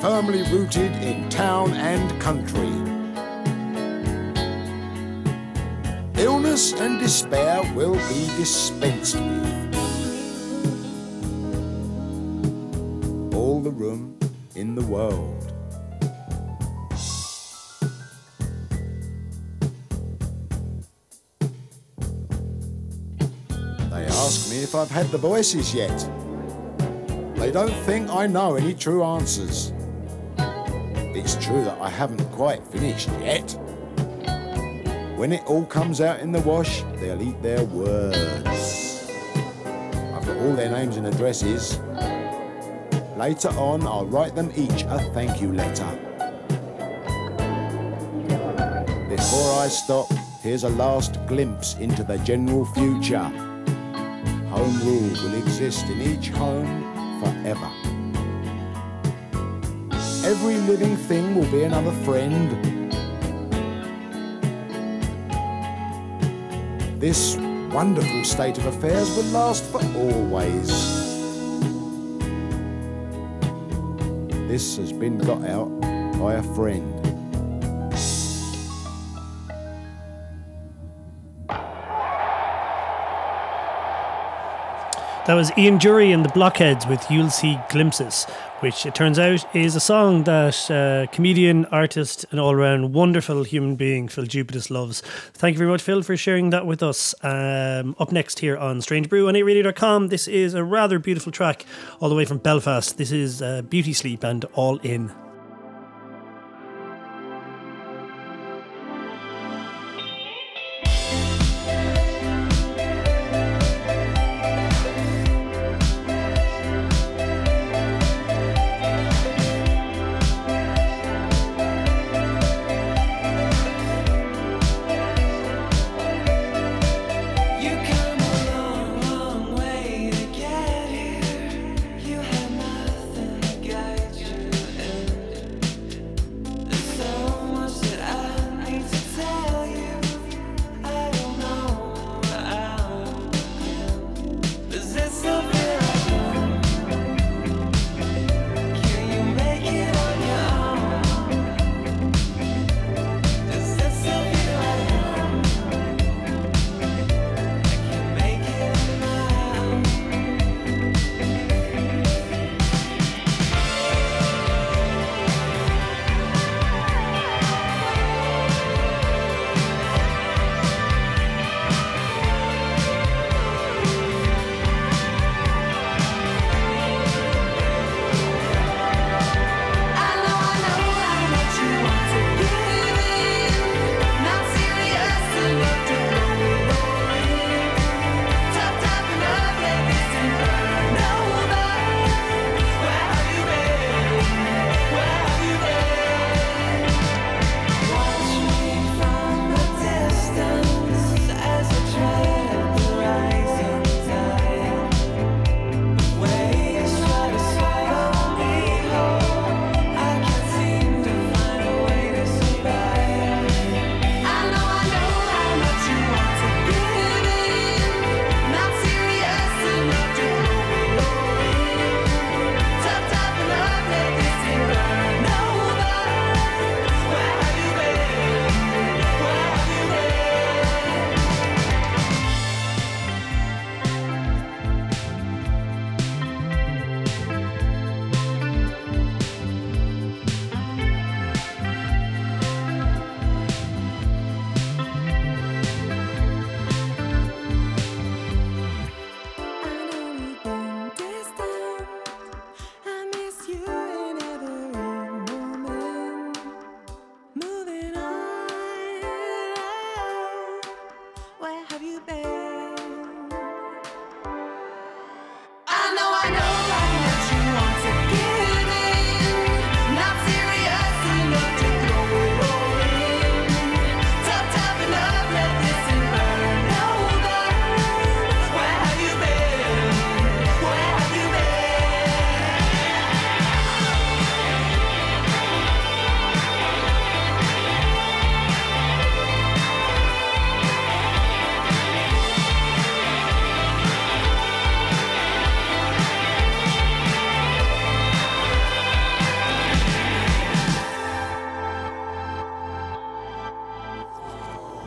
Firmly 0.00 0.42
rooted 0.50 0.92
in 1.02 1.28
town 1.28 1.72
and 1.74 2.20
country. 2.20 2.70
Illness 6.22 6.72
and 6.74 7.00
despair 7.00 7.62
will 7.74 7.94
be 7.94 8.26
dispensed 8.36 9.16
with. 9.16 9.74
All 13.34 13.60
the 13.60 13.70
room 13.70 14.18
in 14.54 14.74
the 14.74 14.82
world. 14.82 15.52
They 23.90 24.04
ask 24.06 24.50
me 24.50 24.62
if 24.62 24.74
I've 24.74 24.90
had 24.90 25.06
the 25.08 25.18
voices 25.18 25.74
yet. 25.74 26.21
They 27.42 27.50
don't 27.50 27.74
think 27.84 28.08
I 28.08 28.28
know 28.28 28.54
any 28.54 28.72
true 28.72 29.02
answers. 29.02 29.72
it's 30.38 31.34
true 31.44 31.64
that 31.64 31.76
I 31.80 31.90
haven't 31.90 32.24
quite 32.26 32.64
finished 32.68 33.08
yet. 33.20 33.58
When 35.16 35.32
it 35.32 35.42
all 35.46 35.66
comes 35.66 36.00
out 36.00 36.20
in 36.20 36.30
the 36.30 36.40
wash, 36.42 36.84
they'll 37.00 37.20
eat 37.20 37.42
their 37.42 37.64
words. 37.64 39.10
I've 39.66 40.24
got 40.24 40.36
all 40.36 40.54
their 40.54 40.70
names 40.70 40.96
and 40.96 41.08
addresses. 41.08 41.80
Later 43.16 43.48
on, 43.58 43.84
I'll 43.88 44.06
write 44.06 44.36
them 44.36 44.52
each 44.54 44.84
a 44.84 45.00
thank 45.12 45.42
you 45.42 45.52
letter. 45.52 45.98
Before 49.08 49.58
I 49.58 49.66
stop, 49.66 50.06
here's 50.42 50.62
a 50.62 50.70
last 50.70 51.18
glimpse 51.26 51.74
into 51.78 52.04
the 52.04 52.18
general 52.18 52.66
future. 52.66 53.28
Home 54.54 54.78
rule 54.84 55.10
will 55.24 55.34
exist 55.34 55.86
in 55.86 56.02
each 56.02 56.28
home 56.28 57.01
forever. 57.42 57.70
Every 60.24 60.56
living 60.56 60.96
thing 60.96 61.34
will 61.34 61.50
be 61.50 61.64
another 61.64 61.90
friend. 62.04 62.50
This 67.00 67.36
wonderful 67.72 68.24
state 68.24 68.58
of 68.58 68.66
affairs 68.66 69.08
will 69.16 69.24
last 69.24 69.64
for 69.64 69.82
always. 69.96 70.68
This 74.48 74.76
has 74.76 74.92
been 74.92 75.18
got 75.18 75.44
out 75.44 75.80
by 76.18 76.34
a 76.34 76.42
friend. 76.54 77.01
That 85.24 85.34
was 85.34 85.52
Ian 85.56 85.78
Dury 85.78 86.12
and 86.12 86.24
the 86.24 86.30
Blockheads 86.30 86.84
with 86.88 87.08
You'll 87.08 87.30
See 87.30 87.56
Glimpses, 87.70 88.24
which 88.58 88.84
it 88.84 88.96
turns 88.96 89.20
out 89.20 89.44
is 89.54 89.76
a 89.76 89.80
song 89.80 90.24
that 90.24 90.68
uh, 90.68 91.06
comedian, 91.12 91.64
artist, 91.66 92.26
and 92.32 92.40
all 92.40 92.56
round 92.56 92.92
wonderful 92.92 93.44
human 93.44 93.76
being 93.76 94.08
Phil 94.08 94.26
Jupitus 94.26 94.68
loves. 94.68 95.00
Thank 95.34 95.54
you 95.54 95.58
very 95.58 95.70
much, 95.70 95.80
Phil, 95.80 96.02
for 96.02 96.16
sharing 96.16 96.50
that 96.50 96.66
with 96.66 96.82
us. 96.82 97.14
Um, 97.22 97.94
up 98.00 98.10
next 98.10 98.40
here 98.40 98.56
on 98.56 98.80
Strange 98.80 99.08
Brew 99.08 99.28
on 99.28 99.34
8radio.com, 99.34 100.08
this 100.08 100.26
is 100.26 100.54
a 100.54 100.64
rather 100.64 100.98
beautiful 100.98 101.30
track 101.30 101.66
all 102.00 102.08
the 102.08 102.16
way 102.16 102.24
from 102.24 102.38
Belfast. 102.38 102.98
This 102.98 103.12
is 103.12 103.40
uh, 103.42 103.62
Beauty 103.62 103.92
Sleep 103.92 104.24
and 104.24 104.44
All 104.54 104.78
In. 104.78 105.12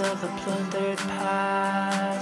Of 0.00 0.24
a 0.24 0.28
plundered 0.40 0.98
past. 0.98 2.15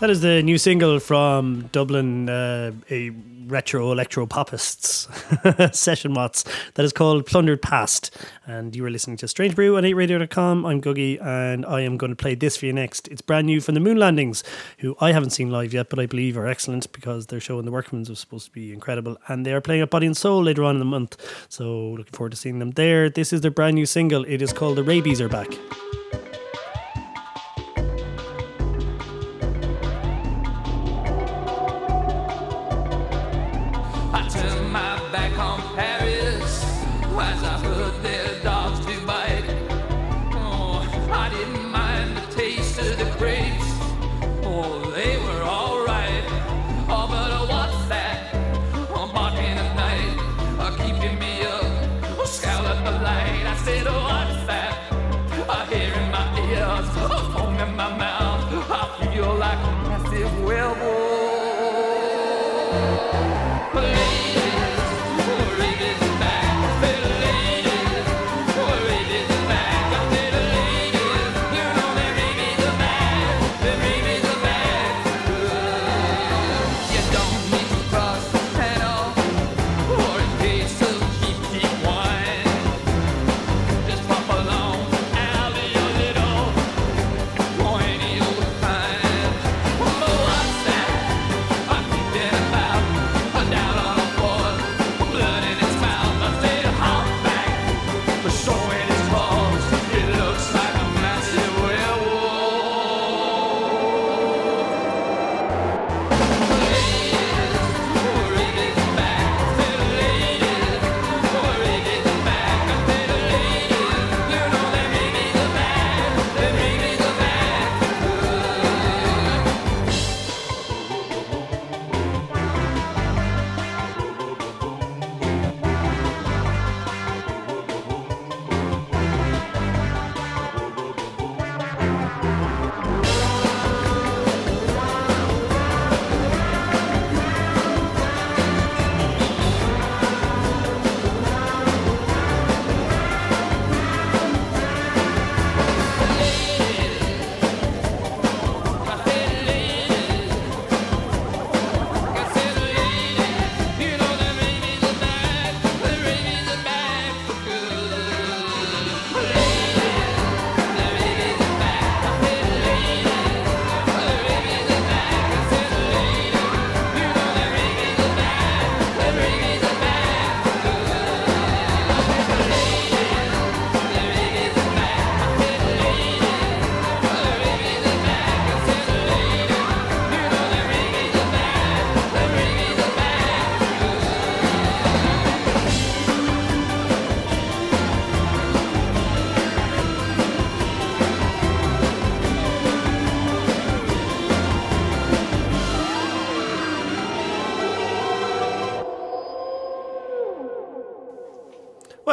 That 0.00 0.08
is 0.08 0.22
the 0.22 0.42
new 0.42 0.56
single 0.56 0.98
from 0.98 1.68
Dublin, 1.72 2.30
uh, 2.30 2.72
a 2.90 3.10
retro 3.48 3.92
electro 3.92 4.24
popists 4.24 5.06
session 5.78 6.14
watts 6.14 6.42
that 6.72 6.86
is 6.86 6.92
called 6.94 7.26
Plundered 7.26 7.60
Past. 7.60 8.16
And 8.46 8.74
you 8.74 8.82
were 8.82 8.88
listening 8.88 9.18
to 9.18 9.28
Strange 9.28 9.54
Brew 9.54 9.76
on 9.76 9.82
8radio.com. 9.82 10.64
I'm 10.64 10.80
Googie 10.80 11.22
and 11.22 11.66
I 11.66 11.82
am 11.82 11.98
going 11.98 12.08
to 12.08 12.16
play 12.16 12.34
this 12.34 12.56
for 12.56 12.64
you 12.64 12.72
next. 12.72 13.08
It's 13.08 13.20
brand 13.20 13.46
new 13.46 13.60
from 13.60 13.74
the 13.74 13.80
Moon 13.80 13.98
Landings, 13.98 14.42
who 14.78 14.96
I 15.02 15.12
haven't 15.12 15.30
seen 15.30 15.50
live 15.50 15.74
yet, 15.74 15.90
but 15.90 15.98
I 15.98 16.06
believe 16.06 16.38
are 16.38 16.46
excellent 16.46 16.90
because 16.92 17.26
their 17.26 17.38
show 17.38 17.58
in 17.58 17.66
the 17.66 17.70
Workman's 17.70 18.08
was 18.08 18.20
supposed 18.20 18.46
to 18.46 18.52
be 18.52 18.72
incredible. 18.72 19.18
And 19.28 19.44
they 19.44 19.52
are 19.52 19.60
playing 19.60 19.82
at 19.82 19.90
Body 19.90 20.06
and 20.06 20.16
Soul 20.16 20.42
later 20.42 20.64
on 20.64 20.76
in 20.76 20.78
the 20.78 20.86
month. 20.86 21.22
So 21.50 21.90
looking 21.90 22.14
forward 22.14 22.30
to 22.30 22.38
seeing 22.38 22.58
them 22.58 22.70
there. 22.70 23.10
This 23.10 23.34
is 23.34 23.42
their 23.42 23.50
brand 23.50 23.74
new 23.74 23.84
single. 23.84 24.24
It 24.24 24.40
is 24.40 24.54
called 24.54 24.78
The 24.78 24.82
Rabies 24.82 25.20
Are 25.20 25.28
Back. 25.28 25.50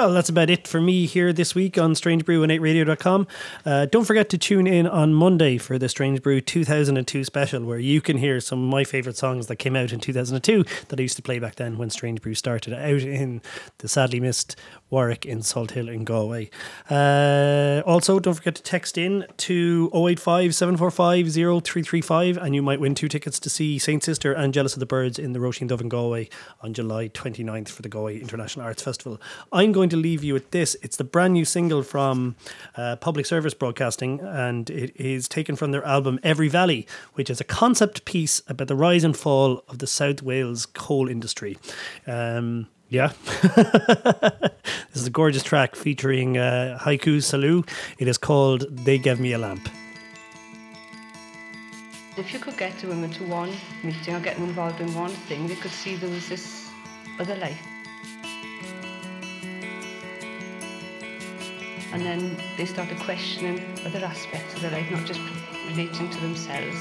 Well, 0.07 0.13
that's 0.13 0.29
about 0.29 0.49
it 0.49 0.69
for 0.69 0.79
me 0.79 1.05
here 1.05 1.33
this 1.33 1.53
week 1.53 1.77
on 1.77 1.93
Strange 1.93 2.23
Brew 2.23 2.41
on 2.41 2.47
8radio.com. 2.47 3.27
Uh, 3.65 3.87
don't 3.87 4.05
forget 4.05 4.29
to 4.29 4.37
tune 4.37 4.65
in 4.65 4.87
on 4.87 5.13
Monday 5.13 5.57
for 5.57 5.77
the 5.77 5.89
Strange 5.89 6.21
Brew 6.21 6.39
2002 6.39 7.25
special, 7.25 7.65
where 7.65 7.77
you 7.77 7.99
can 7.99 8.17
hear 8.17 8.39
some 8.39 8.63
of 8.63 8.69
my 8.69 8.85
favourite 8.85 9.17
songs 9.17 9.47
that 9.47 9.57
came 9.57 9.75
out 9.75 9.91
in 9.91 9.99
2002 9.99 10.63
that 10.87 10.97
I 10.97 11.01
used 11.01 11.17
to 11.17 11.21
play 11.21 11.39
back 11.39 11.55
then 11.55 11.77
when 11.77 11.89
Strange 11.89 12.21
Brew 12.21 12.35
started 12.35 12.73
out 12.73 13.01
in 13.01 13.41
the 13.79 13.89
sadly 13.89 14.21
missed 14.21 14.55
Warwick 14.89 15.25
in 15.25 15.41
Salt 15.41 15.71
Hill 15.71 15.89
in 15.89 16.03
Galway. 16.03 16.49
Uh, 16.89 17.81
also, 17.85 18.19
don't 18.19 18.35
forget 18.35 18.55
to 18.55 18.63
text 18.63 18.97
in 18.97 19.25
to 19.38 19.91
085 19.93 20.55
745 20.55 21.33
0335 21.33 22.38
and 22.38 22.55
you 22.55 22.61
might 22.61 22.79
win 22.79 22.95
two 22.95 23.07
tickets 23.07 23.39
to 23.39 23.49
see 23.49 23.77
Saint 23.77 24.03
Sister 24.03 24.31
and 24.31 24.53
Jealous 24.53 24.73
of 24.73 24.79
the 24.79 24.85
Birds 24.85 25.19
in 25.19 25.33
the 25.33 25.39
Roisin 25.39 25.69
Dubh 25.69 25.81
in 25.81 25.89
Galway 25.89 26.29
on 26.61 26.73
July 26.73 27.09
29th 27.09 27.69
for 27.69 27.81
the 27.81 27.89
Galway 27.89 28.19
International 28.19 28.65
Arts 28.65 28.81
Festival. 28.81 29.19
I'm 29.51 29.71
going 29.71 29.89
to 29.89 29.97
leave 29.97 30.23
you 30.23 30.33
with 30.33 30.51
this. 30.51 30.75
It's 30.81 30.97
the 30.97 31.03
brand 31.03 31.33
new 31.33 31.45
single 31.45 31.83
from 31.83 32.35
uh, 32.75 32.95
Public 32.97 33.25
Service 33.25 33.53
Broadcasting 33.53 34.21
and 34.21 34.69
it 34.69 34.95
is 34.95 35.27
taken 35.27 35.55
from 35.55 35.71
their 35.71 35.83
album 35.85 36.19
Every 36.23 36.47
Valley, 36.47 36.88
which 37.13 37.29
is 37.29 37.41
a 37.41 37.43
concept 37.43 38.05
piece 38.05 38.41
about 38.47 38.67
the 38.67 38.75
rise 38.75 39.03
and 39.03 39.15
fall 39.15 39.63
of 39.67 39.79
the 39.79 39.88
South 39.88 40.21
Wales 40.21 40.65
coal 40.65 41.09
industry. 41.09 41.57
Um, 42.05 42.67
yeah. 42.89 43.11
this 43.55 44.95
is 44.95 45.07
a 45.07 45.09
gorgeous 45.09 45.43
track 45.43 45.75
featuring 45.75 46.38
uh, 46.38 46.77
Haiku 46.81 47.21
Salut. 47.21 47.69
It 47.97 48.07
is 48.07 48.17
called 48.17 48.65
They 48.69 48.97
Gave 48.97 49.19
Me 49.19 49.33
a 49.33 49.38
Lamp. 49.38 49.67
If 52.17 52.33
you 52.33 52.39
could 52.39 52.57
get 52.57 52.77
the 52.79 52.88
women 52.88 53.11
to 53.11 53.23
one 53.25 53.51
meeting 53.83 54.15
or 54.15 54.19
get 54.19 54.38
them 54.38 54.45
involved 54.45 54.79
in 54.81 54.93
one 54.95 55.11
thing, 55.11 55.47
they 55.47 55.55
could 55.55 55.71
see 55.71 55.95
there 55.97 56.09
was 56.09 56.27
this 56.29 56.69
other 57.19 57.35
life. 57.35 57.61
And 61.93 62.01
then 62.01 62.38
they 62.57 62.65
started 62.65 62.97
questioning 62.99 63.61
other 63.85 63.99
aspects 63.99 64.53
of 64.55 64.61
their 64.61 64.71
life, 64.71 64.89
not 64.91 65.05
just 65.05 65.19
relating 65.67 66.09
to 66.09 66.19
themselves. 66.21 66.77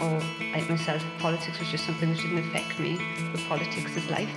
Or 0.00 0.20
like 0.52 0.68
myself, 0.68 1.04
politics 1.18 1.58
was 1.58 1.68
just 1.68 1.86
something 1.86 2.12
that 2.12 2.20
didn't 2.20 2.38
affect 2.38 2.78
me, 2.78 2.98
but 3.32 3.40
politics 3.48 3.96
is 3.96 4.08
life. 4.10 4.30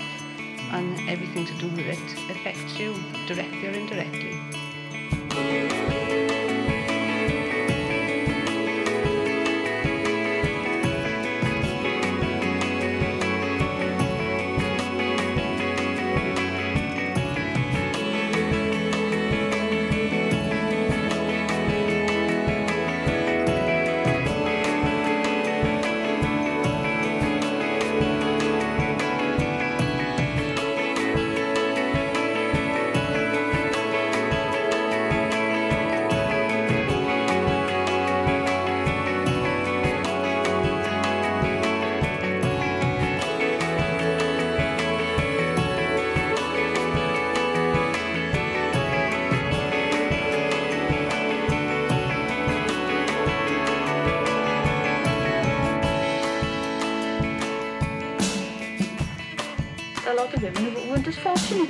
And 0.72 1.10
everything 1.10 1.46
to 1.46 1.54
do 1.54 1.68
with 1.70 1.80
it 1.80 2.14
affects 2.30 2.78
you, 2.78 2.94
directly 3.28 3.68
or 3.68 3.72
indirectly. 3.72 4.38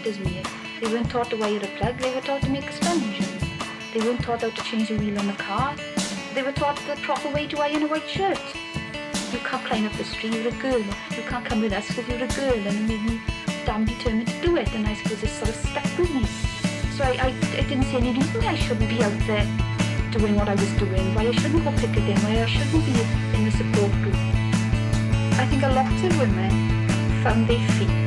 As. 0.09 0.17
They 0.81 0.87
weren't 0.91 1.09
taught 1.09 1.29
to 1.29 1.37
wire 1.37 1.57
a 1.57 1.67
plug, 1.77 1.97
they 1.97 2.13
were 2.13 2.21
taught 2.21 2.41
to 2.41 2.49
make 2.49 2.67
a 2.67 2.73
sponge. 2.73 3.19
They 3.93 3.99
weren't 3.99 4.21
taught 4.21 4.41
how 4.41 4.49
to 4.49 4.63
change 4.63 4.89
the 4.89 4.97
wheel 4.97 5.19
on 5.19 5.29
a 5.29 5.35
car. 5.35 5.75
They 6.33 6.41
were 6.41 6.51
taught 6.51 6.77
the 6.87 6.95
proper 7.01 7.29
way 7.29 7.47
to 7.47 7.61
iron 7.61 7.83
a 7.83 7.87
white 7.87 8.09
shirt. 8.09 8.39
You 9.31 9.39
can't 9.39 9.63
climb 9.65 9.85
up 9.85 9.93
the 9.93 10.03
street, 10.03 10.33
you're 10.33 10.47
a 10.47 10.55
girl. 10.61 10.79
You 11.15 11.23
can't 11.27 11.45
come 11.45 11.61
with 11.61 11.73
us 11.73 11.87
because 11.87 12.07
you're 12.07 12.23
a 12.23 12.27
girl. 12.27 12.67
And 12.67 12.75
it 12.77 12.87
made 12.87 13.03
me 13.03 13.21
damn 13.65 13.85
determined 13.85 14.27
to 14.27 14.41
do 14.41 14.57
it. 14.57 14.73
And 14.73 14.87
I 14.87 14.95
suppose 14.95 15.21
it 15.23 15.29
sort 15.29 15.49
of 15.49 15.55
stuck 15.55 15.97
with 15.97 16.13
me. 16.13 16.25
So 16.95 17.03
I, 17.03 17.11
I, 17.11 17.27
I 17.57 17.61
didn't 17.69 17.83
see 17.83 17.97
any 17.97 18.13
reason 18.13 18.41
why 18.41 18.51
I 18.51 18.55
shouldn't 18.55 18.89
be 18.89 19.03
out 19.03 19.19
there 19.27 19.45
doing 20.11 20.35
what 20.35 20.49
I 20.49 20.55
was 20.55 20.71
doing, 20.79 21.13
why 21.13 21.27
I 21.27 21.31
shouldn't 21.31 21.63
go 21.63 21.71
pick 21.71 21.91
picketing, 21.91 22.17
why 22.23 22.41
I 22.41 22.45
shouldn't 22.47 22.85
be 22.85 22.91
in 23.37 23.45
the 23.45 23.51
support 23.51 23.91
group. 24.01 24.15
I 25.37 25.45
think 25.49 25.63
a 25.63 25.69
lot 25.69 25.85
of 25.85 26.19
women 26.19 26.51
found 27.23 27.47
their 27.47 27.59
feet 27.77 27.98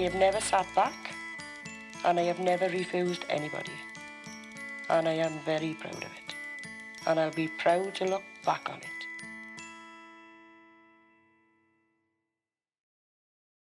I 0.00 0.04
have 0.04 0.14
never 0.14 0.40
sat 0.40 0.66
back. 0.74 1.14
And 2.06 2.18
I 2.18 2.22
have 2.22 2.40
never 2.40 2.70
refused 2.70 3.26
anybody. 3.28 3.78
And 4.88 5.06
I 5.06 5.12
am 5.12 5.38
very 5.40 5.74
proud 5.74 6.02
of 6.02 6.04
it. 6.04 6.34
And 7.06 7.20
I'll 7.20 7.30
be 7.30 7.48
proud 7.48 7.94
to 7.96 8.06
look 8.06 8.22
back 8.42 8.70
on 8.70 8.78
it. 8.78 8.99